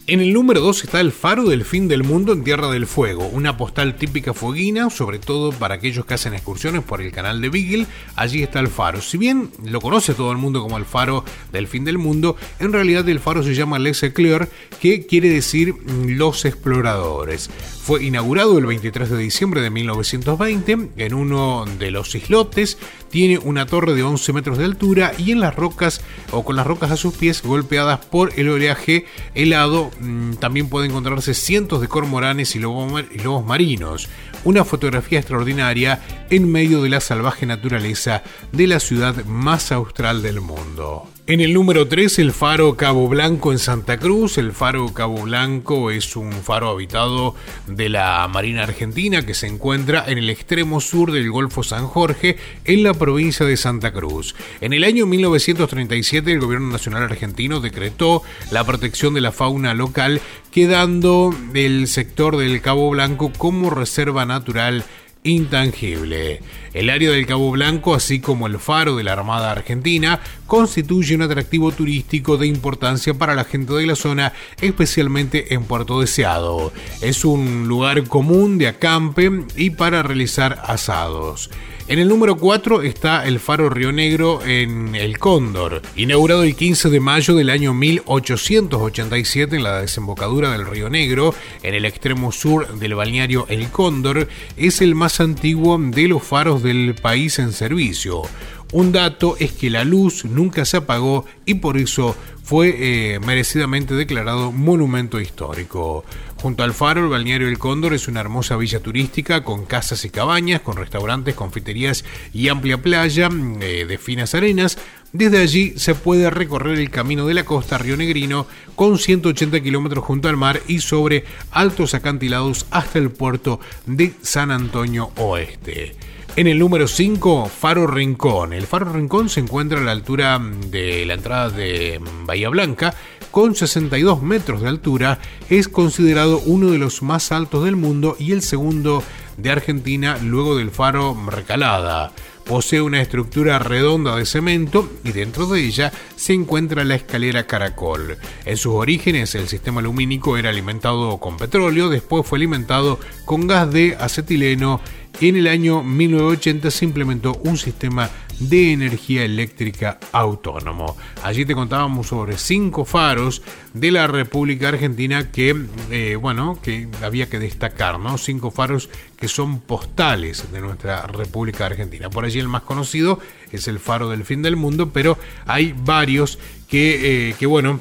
En 0.08 0.22
el 0.22 0.34
número 0.34 0.62
2 0.62 0.84
está 0.84 1.01
el 1.01 1.12
faro 1.12 1.45
del 1.45 1.66
fin 1.66 1.88
del 1.88 2.03
mundo 2.03 2.32
en 2.32 2.43
Tierra 2.43 2.70
del 2.70 2.86
Fuego, 2.86 3.26
una 3.26 3.58
postal 3.58 3.95
típica 3.95 4.36
fueguina, 4.36 4.91
sobre 4.91 5.18
todo 5.18 5.51
para 5.51 5.74
aquellos 5.74 6.06
que 6.06 6.14
hacen 6.14 6.36
excursiones 6.36 6.84
por 6.84 7.01
el 7.01 7.12
canal 7.12 7.41
de 7.41 7.49
Beagle. 7.49 7.88
Allí 8.16 8.43
está 8.43 8.60
el 8.60 8.68
faro. 8.68 9.01
Si 9.01 9.18
bien 9.18 9.49
lo 9.64 9.82
conoce 9.82 10.14
todo 10.14 10.32
el 10.32 10.38
mundo 10.38 10.62
como 10.62 10.78
el 10.78 10.86
faro 10.86 11.26
del 11.51 11.68
fin 11.68 11.86
del 11.86 11.97
mundo, 11.97 12.38
en 12.60 12.72
realidad 12.72 13.10
el 13.10 13.20
faro 13.20 13.41
se 13.41 13.56
llama 13.56 13.80
Les 13.80 14.03
Eclairs, 14.03 14.47
que 14.80 15.08
quiere 15.08 15.30
decir 15.30 15.74
los 16.06 16.45
exploradores. 16.45 17.49
Fue 17.86 18.03
inaugurado 18.03 18.58
el 18.58 18.66
23 18.66 19.12
de 19.12 19.18
diciembre 19.20 19.62
de 19.62 19.70
1920 19.70 20.89
en 20.97 21.14
uno 21.14 21.66
de 21.78 21.91
los 21.91 22.16
islotes. 22.16 22.80
Tiene 23.12 23.38
una 23.38 23.68
torre 23.68 23.93
de 23.93 24.01
11 24.01 24.34
metros 24.34 24.58
de 24.58 24.66
altura 24.66 25.14
y 25.20 25.32
en 25.32 25.39
las 25.39 25.56
rocas 25.56 26.01
o 26.32 26.43
con 26.43 26.56
las 26.56 26.66
rocas 26.66 26.89
a 26.89 26.97
sus 26.97 27.14
pies 27.14 27.43
golpeadas 27.43 28.03
por 28.03 28.34
el 28.38 28.49
oleaje 28.49 29.06
helado 29.36 29.91
mm, 29.95 29.95
también 30.39 30.70
puede 30.70 30.88
encontrarse 30.88 31.34
cientos 31.34 31.82
de 31.82 31.88
cormoranes 31.88 32.56
y 32.56 32.60
lobos 32.60 33.46
marinos. 33.46 34.10
Una 34.43 34.64
fotografía 34.64 35.20
extraordinaria 35.20 36.02
en 36.30 36.52
medio 36.52 36.82
de 36.82 36.89
la 36.89 37.02
salvaje 37.02 37.46
naturaleza 37.46 38.24
de 38.52 38.68
la 38.68 38.80
ciudad 38.80 39.26
más 39.26 39.72
austral 39.72 40.22
del 40.22 40.41
mundo. 40.41 41.08
En 41.28 41.41
el 41.41 41.55
número 41.55 41.88
3, 41.88 42.19
el 42.19 42.34
faro 42.34 42.78
Cabo 42.78 43.09
Blanco 43.09 43.51
en 43.51 43.57
Santa 43.57 43.97
Cruz. 43.97 44.38
El 44.38 44.51
faro 44.51 44.93
Cabo 44.93 45.23
Blanco 45.23 45.89
es 45.89 46.15
un 46.15 46.32
faro 46.32 46.69
habitado 46.69 47.34
de 47.65 47.89
la 47.89 48.28
Marina 48.28 48.61
Argentina 48.61 49.26
que 49.26 49.34
se 49.34 49.47
encuentra 49.47 50.03
en 50.05 50.19
el 50.19 50.30
extremo 50.30 50.80
sur 50.80 51.11
del 51.11 51.32
Golfo 51.32 51.63
San 51.63 51.88
Jorge, 51.88 52.38
en 52.63 52.84
la 52.84 52.93
provincia 52.93 53.43
de 53.43 53.57
Santa 53.57 53.91
Cruz. 53.91 54.36
En 54.61 54.73
el 54.73 54.84
año 54.84 55.07
1937, 55.07 56.32
el 56.32 56.41
gobierno 56.41 56.69
nacional 56.69 57.01
argentino 57.01 57.59
decretó 57.59 58.21
la 58.51 58.63
protección 58.63 59.15
de 59.15 59.21
la 59.21 59.32
fauna 59.32 59.73
local, 59.73 60.21
quedando 60.51 61.34
el 61.55 61.88
sector 61.88 62.38
del 62.38 62.61
Cabo 62.61 62.91
Blanco 62.91 63.32
como 63.36 63.71
reserva 63.71 64.28
natural 64.28 64.86
intangible. 65.26 66.41
El 66.73 66.89
área 66.89 67.11
del 67.11 67.26
Cabo 67.26 67.51
Blanco, 67.51 67.93
así 67.95 68.19
como 68.19 68.47
el 68.47 68.59
faro 68.59 68.95
de 68.95 69.03
la 69.03 69.13
Armada 69.13 69.51
Argentina, 69.51 70.19
constituye 70.47 71.15
un 71.15 71.23
atractivo 71.23 71.71
turístico 71.71 72.38
de 72.38 72.47
importancia 72.47 73.13
para 73.13 73.36
la 73.36 73.43
gente 73.43 73.73
de 73.73 73.86
la 73.86 73.95
zona, 73.95 74.34
especialmente 74.61 75.53
en 75.53 75.63
Puerto 75.63 75.99
Deseado. 75.99 76.71
Es 77.01 77.26
un 77.26 77.67
lugar 77.67 78.03
común 78.07 78.57
de 78.57 78.67
acampe 78.67 79.45
y 79.55 79.71
para 79.71 80.03
realizar 80.03 80.61
asados. 80.65 81.49
En 81.88 81.99
el 81.99 82.07
número 82.07 82.36
4 82.36 82.81
está 82.81 83.27
el 83.27 83.39
Faro 83.39 83.69
Río 83.69 83.91
Negro 83.91 84.43
en 84.43 84.95
El 84.95 85.19
Cóndor, 85.19 85.83
inaugurado 85.95 86.41
el 86.41 86.55
15 86.55 86.89
de 86.89 86.99
mayo 86.99 87.36
del 87.36 87.51
año 87.51 87.75
1887 87.75 89.55
en 89.55 89.61
la 89.61 89.81
desembocadura 89.81 90.49
del 90.49 90.65
Río 90.65 90.89
Negro, 90.89 91.36
en 91.61 91.75
el 91.75 91.86
extremo 91.86 92.31
sur 92.31 92.79
del 92.79 92.95
balneario 92.95 93.45
El 93.49 93.69
Cóndor, 93.69 94.27
es 94.57 94.81
el 94.81 94.95
más 94.95 95.19
antiguo 95.19 95.77
de 95.77 96.07
los 96.07 96.23
faros 96.23 96.63
del 96.63 96.95
país 96.95 97.38
en 97.38 97.53
servicio. 97.53 98.23
Un 98.72 98.91
dato 98.91 99.38
es 99.39 99.51
que 99.53 99.70
la 99.70 99.84
luz 99.84 100.26
nunca 100.26 100.66
se 100.66 100.78
apagó 100.78 101.26
y 101.45 101.55
por 101.55 101.78
eso 101.78 102.16
fue 102.43 102.76
eh, 102.78 103.20
merecidamente 103.20 103.95
declarado 103.95 104.51
monumento 104.51 105.20
histórico. 105.20 106.05
Junto 106.41 106.63
al 106.63 106.74
faro, 106.74 107.01
el 107.01 107.09
balneario 107.09 107.47
El 107.47 107.57
Cóndor 107.57 107.93
es 107.93 108.07
una 108.07 108.20
hermosa 108.20 108.55
villa 108.55 108.80
turística 108.80 109.43
con 109.43 109.66
casas 109.66 110.05
y 110.05 110.11
cabañas, 110.11 110.61
con 110.61 110.78
restaurantes, 110.78 111.34
confiterías 111.34 112.05
y 112.34 112.49
amplia 112.49 112.82
playa 112.82 113.30
eh, 113.61 113.86
de 113.88 113.97
finas 113.97 114.36
arenas. 114.36 114.78
Desde 115.11 115.39
allí 115.39 115.74
se 115.78 115.95
puede 115.95 116.30
recorrer 116.30 116.78
el 116.78 116.91
camino 116.91 117.26
de 117.26 117.34
la 117.34 117.45
costa 117.45 117.78
rionegrino 117.78 118.45
con 118.76 118.99
180 118.99 119.61
kilómetros 119.61 120.03
junto 120.03 120.28
al 120.28 120.38
mar 120.38 120.61
y 120.68 120.82
sobre 120.82 121.26
altos 121.51 121.93
acantilados 121.93 122.68
hasta 122.70 122.99
el 122.99 123.09
puerto 123.09 123.59
de 123.86 124.13
San 124.22 124.51
Antonio 124.51 125.11
Oeste. 125.16 125.95
En 126.38 126.47
el 126.47 126.59
número 126.59 126.89
5, 126.89 127.45
Faro 127.45 127.88
Rincón. 127.88 128.51
El 128.51 128.67
Faro 128.67 128.91
Rincón 128.91 129.29
se 129.29 129.39
encuentra 129.39 129.79
a 129.79 129.83
la 129.83 129.93
altura 129.93 130.38
de 130.67 131.05
la 131.05 131.13
entrada 131.13 131.49
de 131.49 132.01
Bahía 132.25 132.49
Blanca, 132.49 132.93
con 133.31 133.55
62 133.55 134.21
metros 134.21 134.61
de 134.61 134.67
altura. 134.67 135.19
Es 135.49 135.69
considerado 135.69 136.39
uno 136.39 136.71
de 136.71 136.77
los 136.77 137.01
más 137.01 137.31
altos 137.31 137.63
del 137.63 137.77
mundo 137.77 138.17
y 138.19 138.33
el 138.33 138.41
segundo 138.41 139.01
de 139.38 139.49
Argentina 139.49 140.17
luego 140.21 140.57
del 140.57 140.71
Faro 140.71 141.17
Recalada. 141.25 142.11
Posee 142.43 142.81
una 142.81 143.01
estructura 143.01 143.57
redonda 143.57 144.15
de 144.15 144.25
cemento 144.25 144.88
y 145.03 145.13
dentro 145.13 145.47
de 145.47 145.61
ella 145.61 145.91
se 146.15 146.33
encuentra 146.33 146.83
la 146.83 146.95
escalera 146.95 147.47
Caracol. 147.47 148.17
En 148.45 148.57
sus 148.57 148.75
orígenes 148.75 149.33
el 149.33 149.47
sistema 149.47 149.81
lumínico 149.81 150.38
era 150.38 150.49
alimentado 150.49 151.17
con 151.17 151.38
petróleo, 151.38 151.89
después 151.89 152.27
fue 152.27 152.38
alimentado 152.38 152.99
con 153.25 153.47
gas 153.47 153.71
de 153.71 153.95
acetileno 153.99 154.79
en 155.22 155.36
el 155.38 155.47
año 155.47 155.84
1980 155.84 156.72
se 156.72 156.86
implementó 156.86 157.39
un 157.43 157.57
sistema 157.57 158.09
de 158.39 158.74
energía 158.74 159.24
eléctrica 159.24 159.97
autónomo. 160.12 160.97
Allí 161.24 161.46
te 161.46 161.55
contábamos 161.55 162.08
sobre 162.08 162.37
cinco 162.37 162.83
faros 162.83 163.42
de 163.74 163.92
la 163.92 164.08
República 164.08 164.70
Argentina 164.70 165.32
que, 165.32 165.55
eh, 165.89 166.16
bueno, 166.17 166.59
que 166.62 166.89
había 167.01 167.29
que 167.29 167.39
destacar, 167.39 168.00
¿no? 168.00 168.17
Cinco 168.17 168.51
faros 168.51 168.89
que 169.17 169.28
son 169.28 169.62
postales 169.62 170.51
de 170.51 170.59
nuestra 170.59 171.08
República 171.08 171.66
Argentina. 171.66 172.09
Por 172.09 172.25
allí 172.25 172.39
el 172.39 172.50
más 172.50 172.63
conocido 172.63 173.20
es 173.51 173.67
el 173.67 173.79
faro 173.79 174.09
del 174.09 174.25
fin 174.25 174.42
del 174.42 174.58
mundo, 174.58 174.92
pero 174.92 175.17
hay 175.46 175.74
varios 175.78 176.39
que, 176.67 177.29
eh, 177.39 177.46
bueno, 177.46 177.79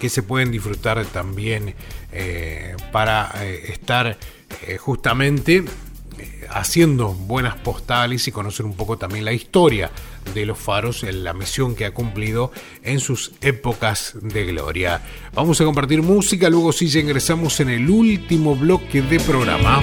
que 0.00 0.08
se 0.08 0.22
pueden 0.22 0.50
disfrutar 0.50 1.04
también 1.06 1.74
eh, 2.12 2.76
para 2.92 3.30
estar 3.44 4.16
justamente 4.78 5.64
haciendo 6.50 7.12
buenas 7.12 7.56
postales 7.56 8.26
y 8.28 8.32
conocer 8.32 8.66
un 8.66 8.74
poco 8.74 8.98
también 8.98 9.24
la 9.24 9.32
historia 9.32 9.90
de 10.34 10.46
los 10.46 10.58
faros, 10.58 11.02
la 11.02 11.32
misión 11.32 11.74
que 11.74 11.86
ha 11.86 11.94
cumplido 11.94 12.52
en 12.82 13.00
sus 13.00 13.32
épocas 13.40 14.14
de 14.20 14.44
gloria. 14.46 15.02
Vamos 15.34 15.60
a 15.60 15.64
compartir 15.64 16.02
música, 16.02 16.50
luego 16.50 16.72
sí 16.72 16.88
ya 16.88 17.00
ingresamos 17.00 17.60
en 17.60 17.70
el 17.70 17.88
último 17.88 18.56
bloque 18.56 19.02
de 19.02 19.20
programa. 19.20 19.82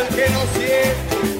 el 0.00 0.14
que 0.14 0.30
no 0.30 0.40
siente. 0.54 1.39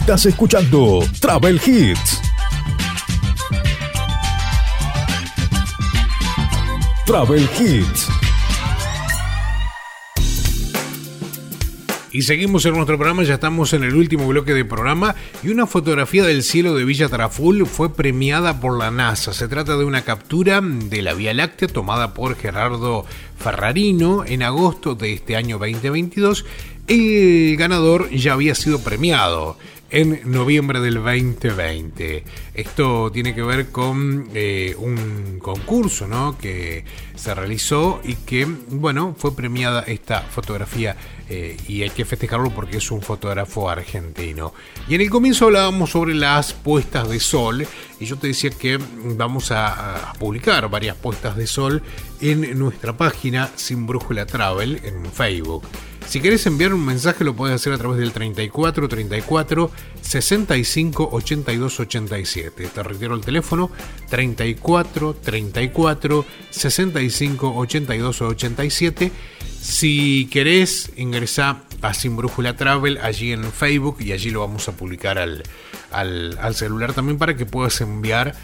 Estás 0.00 0.26
escuchando 0.26 1.04
Travel 1.20 1.60
Hits. 1.64 2.20
Travel 7.06 7.48
Hits. 7.58 8.08
Y 12.12 12.22
seguimos 12.22 12.64
en 12.64 12.74
nuestro 12.74 12.96
programa, 12.96 13.22
ya 13.22 13.34
estamos 13.34 13.72
en 13.72 13.84
el 13.84 13.94
último 13.94 14.26
bloque 14.26 14.52
de 14.52 14.64
programa 14.64 15.14
y 15.44 15.48
una 15.50 15.68
fotografía 15.68 16.24
del 16.24 16.42
cielo 16.42 16.74
de 16.74 16.84
Villa 16.84 17.08
Traful 17.08 17.66
fue 17.66 17.94
premiada 17.94 18.58
por 18.58 18.76
la 18.76 18.90
NASA. 18.90 19.32
Se 19.32 19.46
trata 19.46 19.76
de 19.76 19.84
una 19.84 20.02
captura 20.02 20.60
de 20.60 21.02
la 21.02 21.14
Vía 21.14 21.34
Láctea 21.34 21.68
tomada 21.68 22.14
por 22.14 22.34
Gerardo 22.36 23.04
Ferrarino 23.38 24.24
en 24.26 24.42
agosto 24.42 24.96
de 24.96 25.12
este 25.12 25.36
año 25.36 25.58
2022. 25.58 26.46
El 26.88 27.56
ganador 27.56 28.10
ya 28.10 28.32
había 28.32 28.56
sido 28.56 28.80
premiado 28.82 29.56
en 29.90 30.20
noviembre 30.24 30.80
del 30.80 30.94
2020. 30.94 32.24
Esto 32.54 33.10
tiene 33.12 33.34
que 33.34 33.42
ver 33.42 33.70
con 33.70 34.28
eh, 34.34 34.74
un 34.78 35.38
concurso 35.40 36.06
¿no? 36.06 36.38
que 36.38 36.84
se 37.14 37.34
realizó 37.34 38.00
y 38.04 38.14
que, 38.14 38.46
bueno, 38.68 39.14
fue 39.18 39.34
premiada 39.34 39.82
esta 39.82 40.22
fotografía 40.22 40.96
eh, 41.28 41.56
y 41.68 41.82
hay 41.82 41.90
que 41.90 42.04
festejarlo 42.04 42.50
porque 42.50 42.78
es 42.78 42.90
un 42.90 43.02
fotógrafo 43.02 43.68
argentino. 43.68 44.54
Y 44.88 44.94
en 44.94 45.00
el 45.00 45.10
comienzo 45.10 45.46
hablábamos 45.46 45.90
sobre 45.90 46.14
las 46.14 46.52
puestas 46.52 47.08
de 47.08 47.20
sol 47.20 47.66
y 47.98 48.04
yo 48.06 48.16
te 48.16 48.28
decía 48.28 48.50
que 48.50 48.78
vamos 49.16 49.50
a, 49.50 50.10
a 50.10 50.12
publicar 50.14 50.68
varias 50.70 50.96
puestas 50.96 51.36
de 51.36 51.46
sol 51.46 51.82
en 52.20 52.58
nuestra 52.58 52.96
página 52.96 53.50
Sin 53.56 53.86
Brújula 53.86 54.26
Travel 54.26 54.80
en 54.84 55.04
Facebook. 55.12 55.64
Si 56.06 56.20
querés 56.20 56.44
enviar 56.46 56.74
un 56.74 56.84
mensaje 56.84 57.22
lo 57.22 57.36
puedes 57.36 57.54
hacer 57.54 57.72
a 57.72 57.78
través 57.78 57.98
del 57.98 58.12
34 58.12 58.88
34 58.88 59.70
65 60.00 61.08
82 61.12 61.80
87. 61.80 62.66
Te 62.66 62.82
reitero 62.82 63.14
el 63.14 63.20
teléfono 63.20 63.70
34 64.08 65.14
34 65.14 66.24
65 66.50 67.54
82 67.56 68.22
87. 68.22 69.12
Si 69.60 70.26
querés 70.32 70.90
ingresar 70.96 71.62
a 71.82 71.94
Sin 71.94 72.16
Brújula 72.16 72.56
Travel 72.56 72.98
allí 72.98 73.32
en 73.32 73.44
Facebook 73.52 73.98
y 74.00 74.12
allí 74.12 74.30
lo 74.30 74.40
vamos 74.40 74.68
a 74.68 74.72
publicar 74.72 75.18
al, 75.18 75.44
al 75.92 76.54
celular 76.54 76.92
también 76.92 77.18
para 77.18 77.36
que 77.36 77.46
puedas 77.46 77.80
enviar 77.80 78.34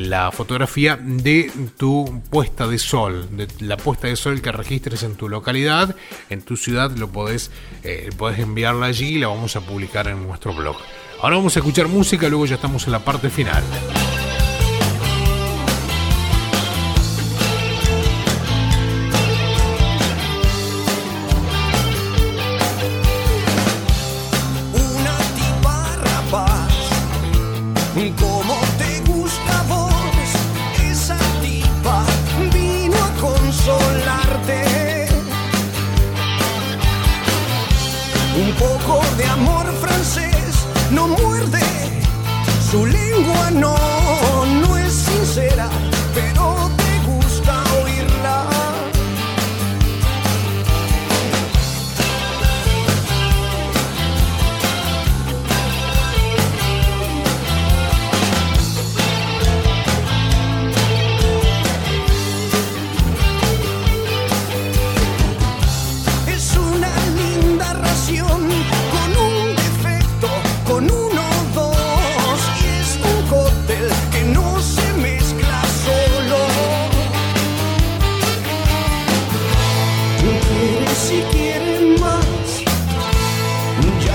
la 0.00 0.30
fotografía 0.32 0.98
de 1.00 1.50
tu 1.76 2.22
puesta 2.30 2.66
de 2.66 2.78
sol, 2.78 3.28
de 3.36 3.48
la 3.60 3.76
puesta 3.76 4.08
de 4.08 4.16
sol 4.16 4.42
que 4.42 4.52
registres 4.52 5.02
en 5.02 5.14
tu 5.16 5.28
localidad, 5.28 5.94
en 6.30 6.42
tu 6.42 6.56
ciudad, 6.56 6.90
lo 6.92 7.10
podés, 7.10 7.50
eh, 7.82 8.10
enviarla 8.38 8.86
allí 8.86 9.16
y 9.16 9.18
la 9.18 9.28
vamos 9.28 9.56
a 9.56 9.60
publicar 9.60 10.08
en 10.08 10.26
nuestro 10.26 10.54
blog. 10.54 10.76
Ahora 11.22 11.36
vamos 11.36 11.56
a 11.56 11.60
escuchar 11.60 11.88
música, 11.88 12.28
luego 12.28 12.46
ya 12.46 12.56
estamos 12.56 12.86
en 12.86 12.92
la 12.92 12.98
parte 12.98 13.30
final. 13.30 13.62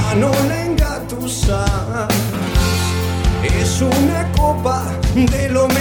Ya 0.09 0.15
no 0.15 0.31
la 0.47 0.65
engatusas. 0.65 2.07
Es 3.43 3.81
una 3.81 4.31
copa 4.33 4.83
de 5.13 5.49
lo 5.49 5.67
mejor. 5.67 5.78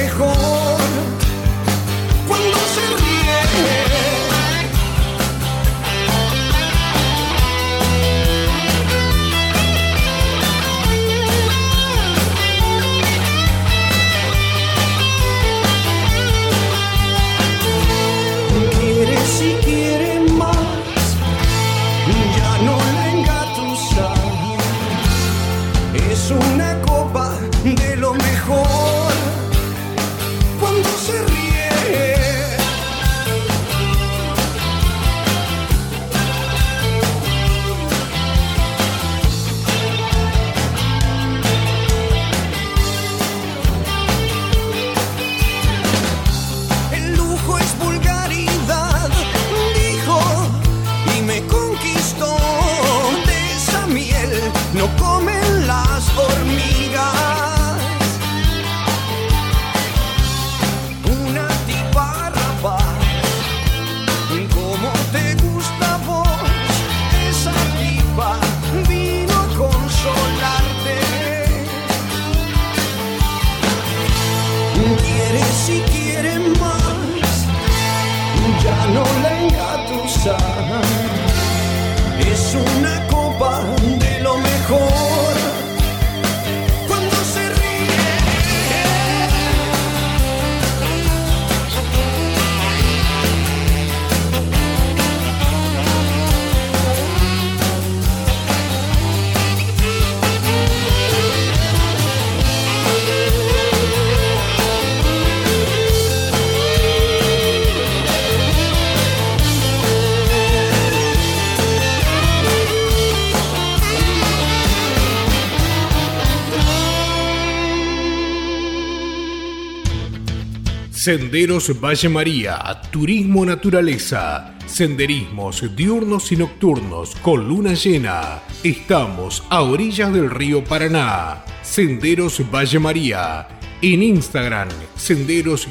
Senderos 121.09 121.73
Valle 121.81 122.11
María, 122.11 122.83
Turismo 122.91 123.47
Naturaleza, 123.47 124.55
Senderismos 124.67 125.75
diurnos 125.75 126.31
y 126.33 126.37
nocturnos 126.37 127.17
con 127.23 127.49
luna 127.49 127.73
llena. 127.73 128.43
Estamos 128.63 129.43
a 129.49 129.63
orillas 129.63 130.13
del 130.13 130.29
río 130.31 130.63
Paraná. 130.63 131.47
Senderos 131.63 132.43
Valle 132.55 132.79
María. 132.79 133.49
En 133.81 134.03
Instagram, 134.03 134.69
senderos-bm. 134.97 135.71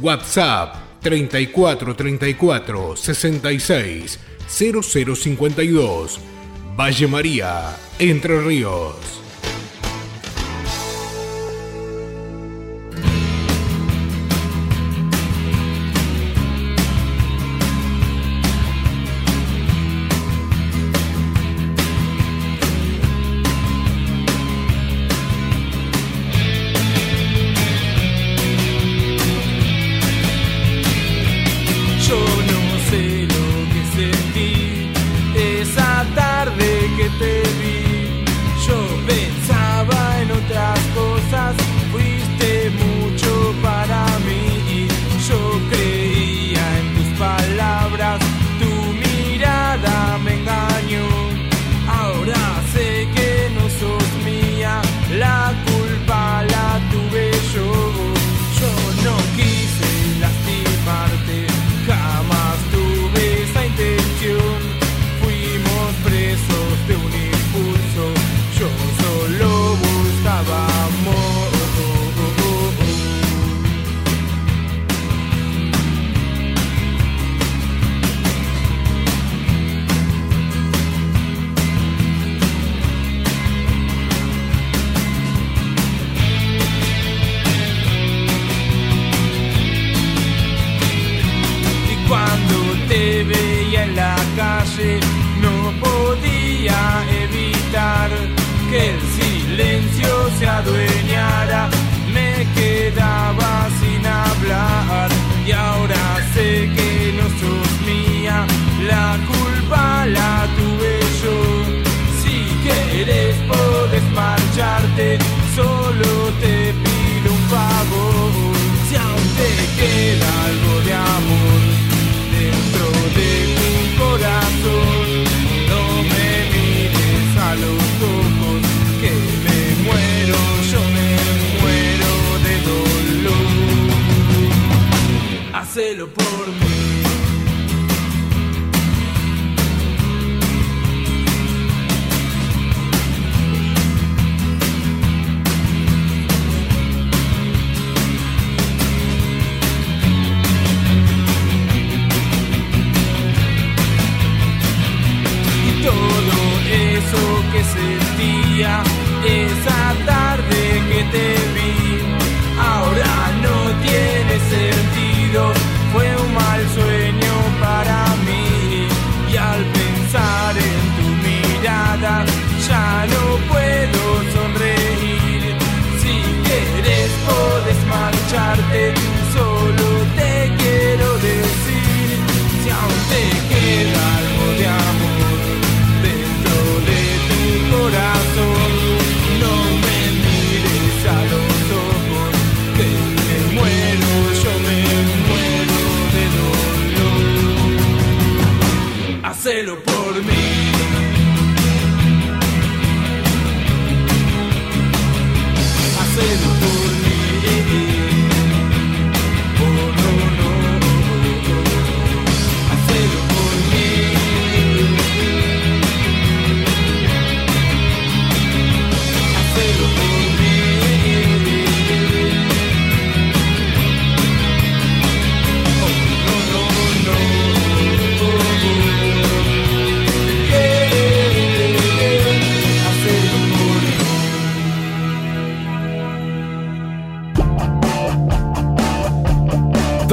WhatsApp 0.00 0.76
34 1.02 1.94
34 1.94 2.96
66 2.96 4.18
0052. 4.48 6.20
Valle 6.74 7.06
María, 7.06 7.76
Entre 7.98 8.40
Ríos. 8.40 9.25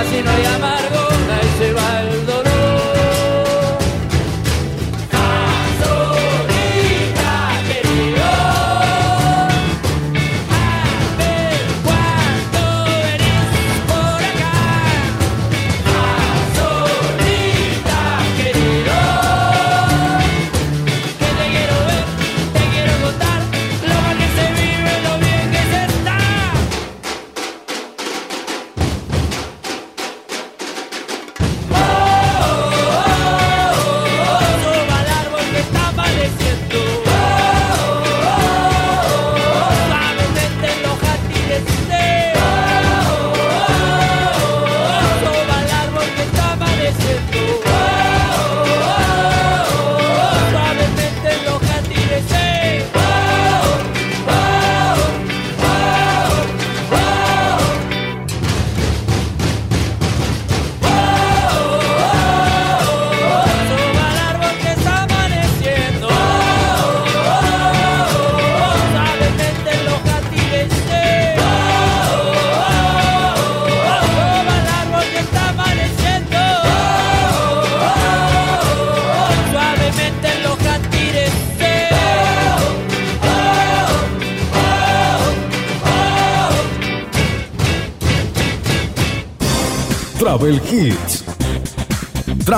así 0.00 0.22
no 0.22 0.30
hay 0.30 0.44
amargo. 0.46 0.95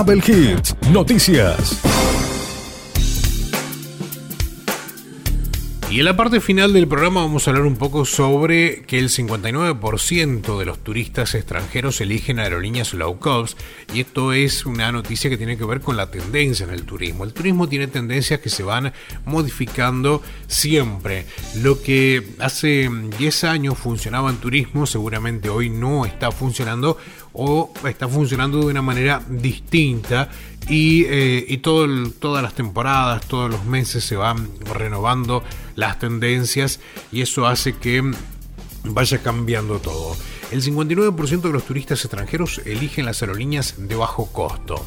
Travel 0.09 0.25
Hits, 0.27 0.75
noticias. 0.91 1.83
Y 5.91 6.01
en 6.01 6.05
la 6.05 6.17
parte 6.17 6.41
final 6.41 6.75
del 6.75 6.87
programa 6.87 7.23
vamos 7.23 7.47
a 7.47 7.51
hablar 7.51 7.65
un 7.65 7.77
poco 7.77 8.05
sobre 8.05 8.83
que 8.83 8.99
el 8.99 9.09
59% 9.09 10.59
de 10.59 10.65
los 10.67 10.79
turistas 10.85 11.35
extranjeros 11.35 12.01
eligen 12.03 12.39
aerolíneas 12.39 12.93
low 12.93 13.19
cost 13.19 13.59
y 13.95 14.01
esto 14.01 14.35
es 14.35 14.67
una 14.67 14.93
noticia 14.93 15.31
que 15.31 15.39
tiene 15.39 15.57
que 15.57 15.65
ver 15.65 15.81
con 15.81 15.97
la 15.97 16.11
tendencia 16.11 16.65
en 16.65 16.73
el 16.73 16.85
turismo. 16.85 17.25
El 17.25 17.33
turismo 17.33 17.69
tiene 17.69 17.87
tendencias 17.87 18.41
que 18.41 18.51
se 18.51 18.63
van 18.63 18.93
modificando 19.25 20.23
siempre. 20.47 21.25
Lo 21.57 21.81
que 21.83 22.35
hace 22.39 22.91
10 23.19 23.45
años 23.45 23.79
funcionaba 23.79 24.29
en 24.29 24.37
turismo 24.37 24.87
seguramente 24.87 25.49
hoy 25.49 25.71
no 25.71 26.05
está 26.05 26.33
funcionando 26.33 26.99
o 27.41 27.73
está 27.89 28.09
funcionando 28.09 28.59
de 28.59 28.67
una 28.67 28.83
manera 28.83 29.23
distinta 29.29 30.29
y, 30.69 31.05
eh, 31.07 31.61
todas 31.63 32.43
las 32.43 32.55
temporadas, 32.55 33.27
todos 33.27 33.49
los 33.49 33.65
meses 33.65 34.05
se 34.05 34.17
van 34.17 34.51
renovando 34.75 35.45
las 35.77 36.01
tendencias 36.01 36.81
y 37.13 37.23
eso 37.23 37.47
hace 37.47 37.77
que 37.77 38.03
vaya 38.85 39.19
cambiando 39.19 39.79
todo. 39.79 40.17
El 40.51 40.63
59% 40.63 41.43
de 41.43 41.53
los 41.53 41.65
turistas 41.65 42.05
extranjeros 42.05 42.61
eligen 42.65 43.07
las 43.07 43.23
aerolíneas 43.23 43.75
de 43.79 43.95
bajo 43.95 44.27
costo. 44.33 44.85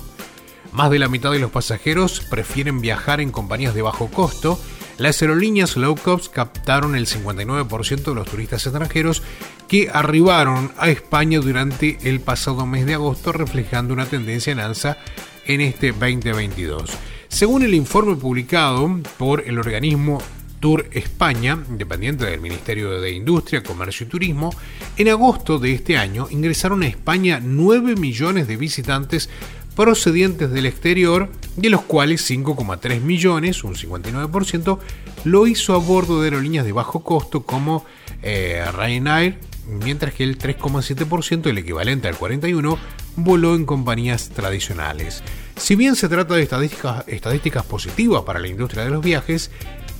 Más 0.73 0.91
de 0.91 0.99
la 0.99 1.07
mitad 1.07 1.31
de 1.31 1.39
los 1.39 1.51
pasajeros 1.51 2.21
prefieren 2.29 2.81
viajar 2.81 3.21
en 3.21 3.31
compañías 3.31 3.73
de 3.73 3.81
bajo 3.81 4.07
costo. 4.07 4.59
Las 4.97 5.21
aerolíneas 5.21 5.77
low 5.77 5.95
cost 5.95 6.31
captaron 6.31 6.95
el 6.95 7.07
59% 7.07 8.03
de 8.03 8.15
los 8.15 8.27
turistas 8.27 8.65
extranjeros 8.65 9.23
que 9.71 9.89
arribaron 9.89 10.69
a 10.77 10.89
España 10.89 11.39
durante 11.39 11.97
el 12.03 12.19
pasado 12.19 12.65
mes 12.65 12.85
de 12.85 12.95
agosto, 12.95 13.31
reflejando 13.31 13.93
una 13.93 14.05
tendencia 14.05 14.51
en 14.51 14.59
alza 14.59 14.97
en 15.45 15.61
este 15.61 15.93
2022. 15.93 16.91
Según 17.29 17.63
el 17.63 17.73
informe 17.73 18.17
publicado 18.17 18.99
por 19.17 19.47
el 19.47 19.57
organismo 19.57 20.21
Tour 20.59 20.89
España, 20.91 21.57
independiente 21.69 22.25
del 22.25 22.41
Ministerio 22.41 22.99
de 22.99 23.13
Industria, 23.13 23.63
Comercio 23.63 24.05
y 24.05 24.09
Turismo, 24.09 24.53
en 24.97 25.07
agosto 25.07 25.57
de 25.57 25.71
este 25.71 25.95
año 25.95 26.27
ingresaron 26.29 26.83
a 26.83 26.87
España 26.87 27.39
9 27.41 27.95
millones 27.95 28.49
de 28.49 28.57
visitantes 28.57 29.29
procedientes 29.77 30.51
del 30.51 30.65
exterior, 30.65 31.29
de 31.55 31.69
los 31.69 31.83
cuales 31.83 32.29
5,3 32.29 32.99
millones, 32.99 33.63
un 33.63 33.75
59%, 33.75 34.79
lo 35.23 35.47
hizo 35.47 35.75
a 35.75 35.77
bordo 35.77 36.19
de 36.19 36.27
aerolíneas 36.27 36.65
de 36.65 36.73
bajo 36.73 37.05
costo 37.05 37.43
como 37.43 37.85
eh, 38.21 38.65
Ryanair, 38.75 39.39
mientras 39.67 40.13
que 40.13 40.23
el 40.23 40.37
3,7%, 40.37 41.47
el 41.47 41.57
equivalente 41.57 42.07
al 42.07 42.17
41%, 42.17 42.77
voló 43.15 43.55
en 43.55 43.65
compañías 43.65 44.29
tradicionales. 44.29 45.23
Si 45.57 45.75
bien 45.75 45.95
se 45.95 46.09
trata 46.09 46.35
de 46.35 46.43
estadísticas, 46.43 47.03
estadísticas 47.07 47.65
positivas 47.65 48.23
para 48.23 48.39
la 48.39 48.47
industria 48.47 48.83
de 48.83 48.89
los 48.89 49.03
viajes, 49.03 49.51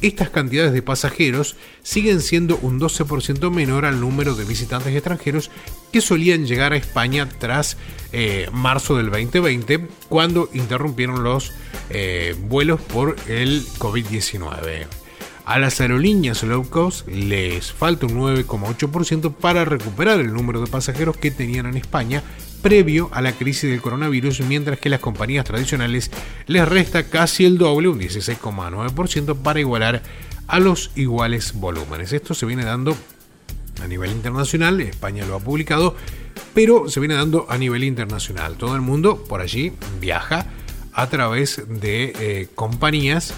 estas 0.02 0.32
cantidades 0.32 0.74
de 0.74 0.82
pasajeros 0.82 1.56
siguen 1.84 2.22
siendo 2.22 2.58
un 2.58 2.80
12% 2.80 3.52
menor 3.52 3.86
al 3.86 4.00
número 4.00 4.34
de 4.34 4.46
visitantes 4.46 4.96
extranjeros 4.96 5.52
que 5.92 6.02
solían 6.02 6.48
llegar 6.48 6.74
a 6.74 6.78
España 6.78 7.30
tras 7.30 7.78
eh, 8.12 8.50
marzo 8.52 8.98
del 8.98 9.12
2020, 9.12 9.88
cuando 10.10 10.50
interrumpieron 10.54 11.24
los 11.24 11.52
eh, 11.92 12.36
vuelos 12.48 12.82
por 12.82 13.16
el 13.28 13.64
COVID-19. 13.78 15.01
A 15.46 15.58
las 15.60 15.82
aerolíneas 15.82 16.44
low 16.44 16.70
cost 16.70 17.08
les 17.08 17.72
falta 17.72 18.06
un 18.06 18.14
9,8% 18.14 19.34
para 19.34 19.66
recuperar 19.66 20.20
el 20.20 20.34
número 20.34 20.62
de 20.62 20.68
pasajeros 20.68 21.18
que 21.18 21.32
tenían 21.32 21.66
en 21.66 21.78
España 21.78 22.24
previo 22.62 23.10
a 23.12 23.22
la 23.22 23.34
crisis 23.34 23.70
del 23.70 23.82
coronavirus, 23.82 24.42
mientras 24.42 24.80
que 24.80 24.90
las 24.90 25.00
compañías 25.00 25.46
tradicionales 25.46 26.12
les 26.46 26.68
resta 26.68 27.10
casi 27.10 27.46
el 27.46 27.58
doble, 27.58 27.90
un 27.90 28.00
16,9%, 28.00 29.36
para 29.38 29.60
igualar 29.60 30.04
a 30.48 30.60
los 30.60 30.92
iguales 30.96 31.54
volúmenes. 31.54 32.14
Esto 32.14 32.34
se 32.34 32.46
viene 32.46 32.64
dando 32.64 32.96
a 33.82 33.88
nivel 33.88 34.12
internacional, 34.12 34.80
España 34.82 35.26
lo 35.26 35.36
ha 35.36 35.40
publicado, 35.40 35.96
pero 36.54 36.88
se 36.88 37.00
viene 37.00 37.16
dando 37.16 37.48
a 37.50 37.58
nivel 37.58 37.84
internacional. 37.84 38.58
Todo 38.58 38.76
el 38.76 38.82
mundo 38.82 39.24
por 39.28 39.42
allí 39.42 39.74
viaja 40.00 40.46
a 40.94 41.08
través 41.08 41.64
de 41.68 42.14
eh, 42.20 42.48
compañías 42.54 43.34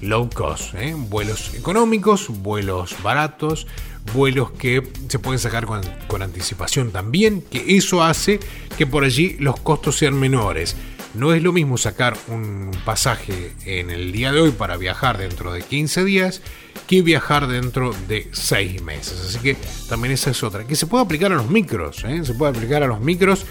low 0.00 0.28
cost, 0.32 0.74
¿eh? 0.74 0.94
vuelos 0.96 1.54
económicos, 1.54 2.28
vuelos 2.28 2.96
baratos, 3.02 3.66
vuelos 4.14 4.50
que 4.52 4.82
se 5.08 5.18
pueden 5.18 5.38
sacar 5.38 5.66
con, 5.66 5.80
con 6.06 6.22
anticipación 6.22 6.90
también, 6.90 7.42
que 7.42 7.76
eso 7.76 8.02
hace 8.02 8.40
que 8.76 8.86
por 8.86 9.04
allí 9.04 9.36
los 9.40 9.58
costos 9.60 9.96
sean 9.96 10.18
menores. 10.18 10.76
No 11.18 11.32
es 11.32 11.42
lo 11.42 11.52
mismo 11.52 11.76
sacar 11.78 12.16
un 12.28 12.70
pasaje 12.84 13.50
en 13.66 13.90
el 13.90 14.12
día 14.12 14.30
de 14.30 14.40
hoy 14.40 14.52
para 14.52 14.76
viajar 14.76 15.18
dentro 15.18 15.52
de 15.52 15.62
15 15.62 16.04
días 16.04 16.42
que 16.86 17.02
viajar 17.02 17.48
dentro 17.48 17.92
de 18.06 18.28
6 18.30 18.82
meses. 18.82 19.20
Así 19.20 19.40
que 19.40 19.56
también 19.88 20.14
esa 20.14 20.30
es 20.30 20.44
otra. 20.44 20.64
Que 20.64 20.76
se 20.76 20.86
puede 20.86 21.02
aplicar 21.02 21.32
a 21.32 21.34
los 21.34 21.50
micros. 21.50 22.04
¿eh? 22.04 22.24
Se 22.24 22.34
puede 22.34 22.56
aplicar 22.56 22.84
a 22.84 22.86
los 22.86 23.00
micros 23.00 23.46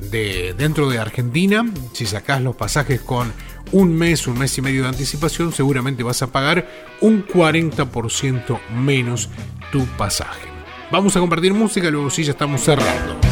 de, 0.00 0.52
dentro 0.58 0.90
de 0.90 0.98
Argentina. 0.98 1.64
Si 1.92 2.06
sacás 2.06 2.42
los 2.42 2.56
pasajes 2.56 3.00
con 3.00 3.32
un 3.70 3.94
mes, 3.94 4.26
un 4.26 4.36
mes 4.36 4.58
y 4.58 4.62
medio 4.62 4.82
de 4.82 4.88
anticipación, 4.88 5.52
seguramente 5.52 6.02
vas 6.02 6.22
a 6.22 6.32
pagar 6.32 6.68
un 7.00 7.24
40% 7.24 8.58
menos 8.74 9.28
tu 9.70 9.86
pasaje. 9.96 10.48
Vamos 10.90 11.14
a 11.14 11.20
compartir 11.20 11.54
música, 11.54 11.88
luego 11.88 12.10
sí 12.10 12.24
ya 12.24 12.32
estamos 12.32 12.62
cerrando. 12.62 13.31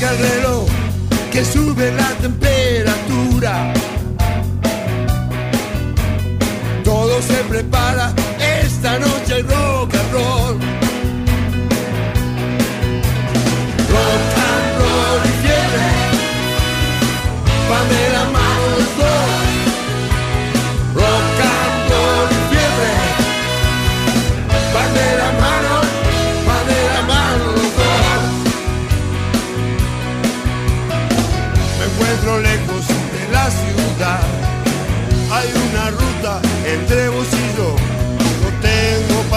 Marca 0.00 0.16
que 1.32 1.44
sube 1.44 1.92
la 1.92 2.08
temperatura. 2.20 3.72
Todo 6.84 7.20
se 7.22 7.36
prepara, 7.48 8.12
esta 8.62 8.98
noche 8.98 9.34
hay 9.34 9.42
rock 9.42 9.94
and 9.94 10.12
roll. 10.12 10.47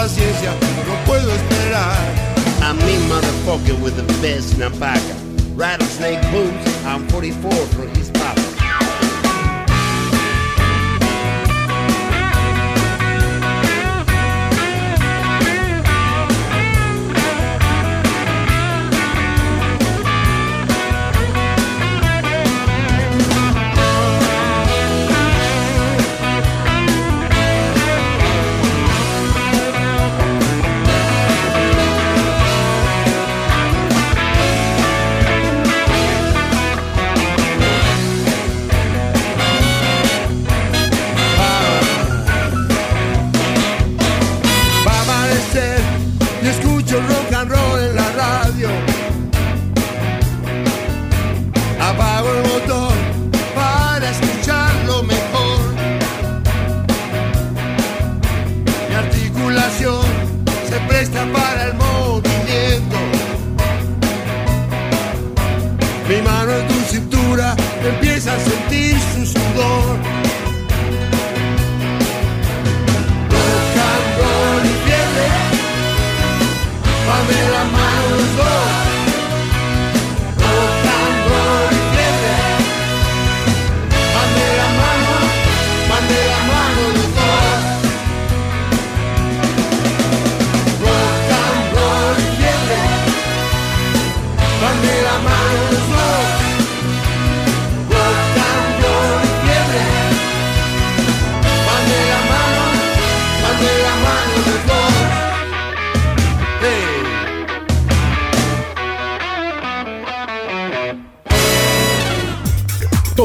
Paciencia, 0.02 0.50
no 0.84 0.94
puedo 1.06 1.30
esperar. 1.32 1.96
I'm 2.60 2.76
motherfucker 3.08 3.80
with 3.80 3.94
the 3.94 4.02
best 4.20 4.58
napaca. 4.58 5.14
Rattlesnake 5.54 6.20
boots, 6.32 6.84
I'm 6.84 7.06
44 7.08 7.52
for 7.52 7.86
his 7.96 8.11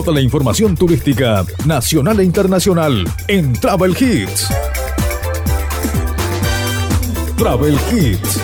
La 0.07 0.21
información 0.21 0.77
turística 0.77 1.45
nacional 1.65 2.21
e 2.21 2.23
internacional 2.23 3.03
en 3.27 3.51
Travel 3.51 3.91
Hits. 3.91 4.47
Travel 7.37 7.77
Hits. 7.91 8.39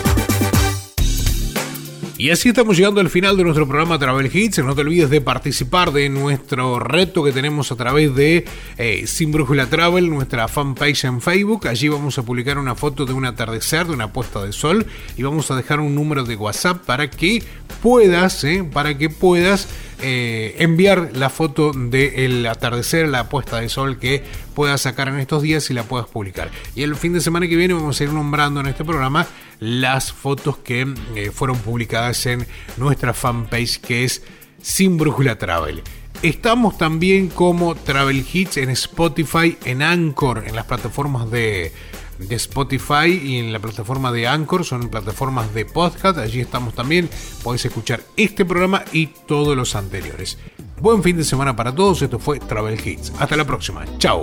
Y 2.18 2.30
así 2.30 2.50
estamos 2.50 2.76
llegando 2.76 3.00
al 3.00 3.08
final 3.08 3.36
de 3.38 3.44
nuestro 3.44 3.66
programa 3.66 3.98
Travel 3.98 4.30
Hits. 4.34 4.58
No 4.58 4.74
te 4.74 4.82
olvides 4.82 5.08
de 5.08 5.22
participar 5.22 5.90
de 5.90 6.10
nuestro 6.10 6.78
reto 6.78 7.24
que 7.24 7.32
tenemos 7.32 7.72
a 7.72 7.76
través 7.76 8.14
de 8.14 8.44
eh, 8.76 9.06
Sin 9.06 9.32
Brújula 9.32 9.66
Travel, 9.66 10.10
nuestra 10.10 10.48
fanpage 10.48 11.04
en 11.04 11.22
Facebook. 11.22 11.66
Allí 11.66 11.88
vamos 11.88 12.18
a 12.18 12.22
publicar 12.24 12.58
una 12.58 12.74
foto 12.74 13.06
de 13.06 13.14
un 13.14 13.24
atardecer, 13.24 13.86
de 13.86 13.94
una 13.94 14.12
puesta 14.12 14.44
de 14.44 14.52
sol, 14.52 14.86
y 15.16 15.22
vamos 15.22 15.50
a 15.50 15.56
dejar 15.56 15.80
un 15.80 15.94
número 15.94 16.24
de 16.24 16.36
WhatsApp 16.36 16.84
para 16.84 17.10
que 17.10 17.42
puedas, 17.82 18.44
eh, 18.44 18.68
para 18.70 18.96
que 18.96 19.08
puedas 19.08 19.66
eh, 20.06 20.56
enviar 20.58 21.12
la 21.14 21.30
foto 21.30 21.72
del 21.72 22.44
atardecer, 22.44 23.08
la 23.08 23.30
puesta 23.30 23.58
de 23.58 23.70
sol 23.70 23.98
que 23.98 24.22
puedas 24.54 24.82
sacar 24.82 25.08
en 25.08 25.18
estos 25.18 25.40
días 25.40 25.70
y 25.70 25.74
la 25.74 25.84
puedas 25.84 26.06
publicar. 26.06 26.50
Y 26.74 26.82
el 26.82 26.94
fin 26.94 27.14
de 27.14 27.22
semana 27.22 27.48
que 27.48 27.56
viene 27.56 27.72
vamos 27.72 27.98
a 27.98 28.04
ir 28.04 28.12
nombrando 28.12 28.60
en 28.60 28.66
este 28.66 28.84
programa 28.84 29.26
las 29.60 30.12
fotos 30.12 30.58
que 30.58 30.92
eh, 31.14 31.30
fueron 31.30 31.56
publicadas 31.56 32.26
en 32.26 32.46
nuestra 32.76 33.14
fanpage 33.14 33.80
que 33.80 34.04
es 34.04 34.22
Sin 34.60 34.98
Brújula 34.98 35.38
Travel. 35.38 35.82
Estamos 36.22 36.76
también 36.76 37.28
como 37.28 37.74
Travel 37.74 38.26
Hits 38.30 38.58
en 38.58 38.68
Spotify, 38.70 39.56
en 39.64 39.80
Anchor, 39.80 40.44
en 40.46 40.54
las 40.54 40.66
plataformas 40.66 41.30
de, 41.30 41.72
de 42.18 42.34
Spotify 42.36 43.20
y 43.22 43.38
en 43.38 43.52
la 43.52 43.58
plataforma 43.58 44.12
de 44.12 44.26
Anchor, 44.26 44.64
son 44.64 44.88
plataformas 44.88 45.52
de 45.54 45.64
podcast, 45.64 46.18
allí 46.18 46.40
estamos 46.40 46.74
también, 46.74 47.08
podéis 47.42 47.64
escuchar 47.64 48.02
este 48.16 48.44
programa 48.44 48.84
y 48.92 49.06
todos 49.06 49.56
los 49.56 49.74
anteriores. 49.74 50.38
Buen 50.80 51.02
fin 51.02 51.16
de 51.16 51.24
semana 51.24 51.54
para 51.56 51.74
todos, 51.74 52.02
esto 52.02 52.18
fue 52.18 52.38
Travel 52.40 52.80
Hits. 52.84 53.12
Hasta 53.18 53.36
la 53.36 53.44
próxima, 53.44 53.84
chao. 53.98 54.22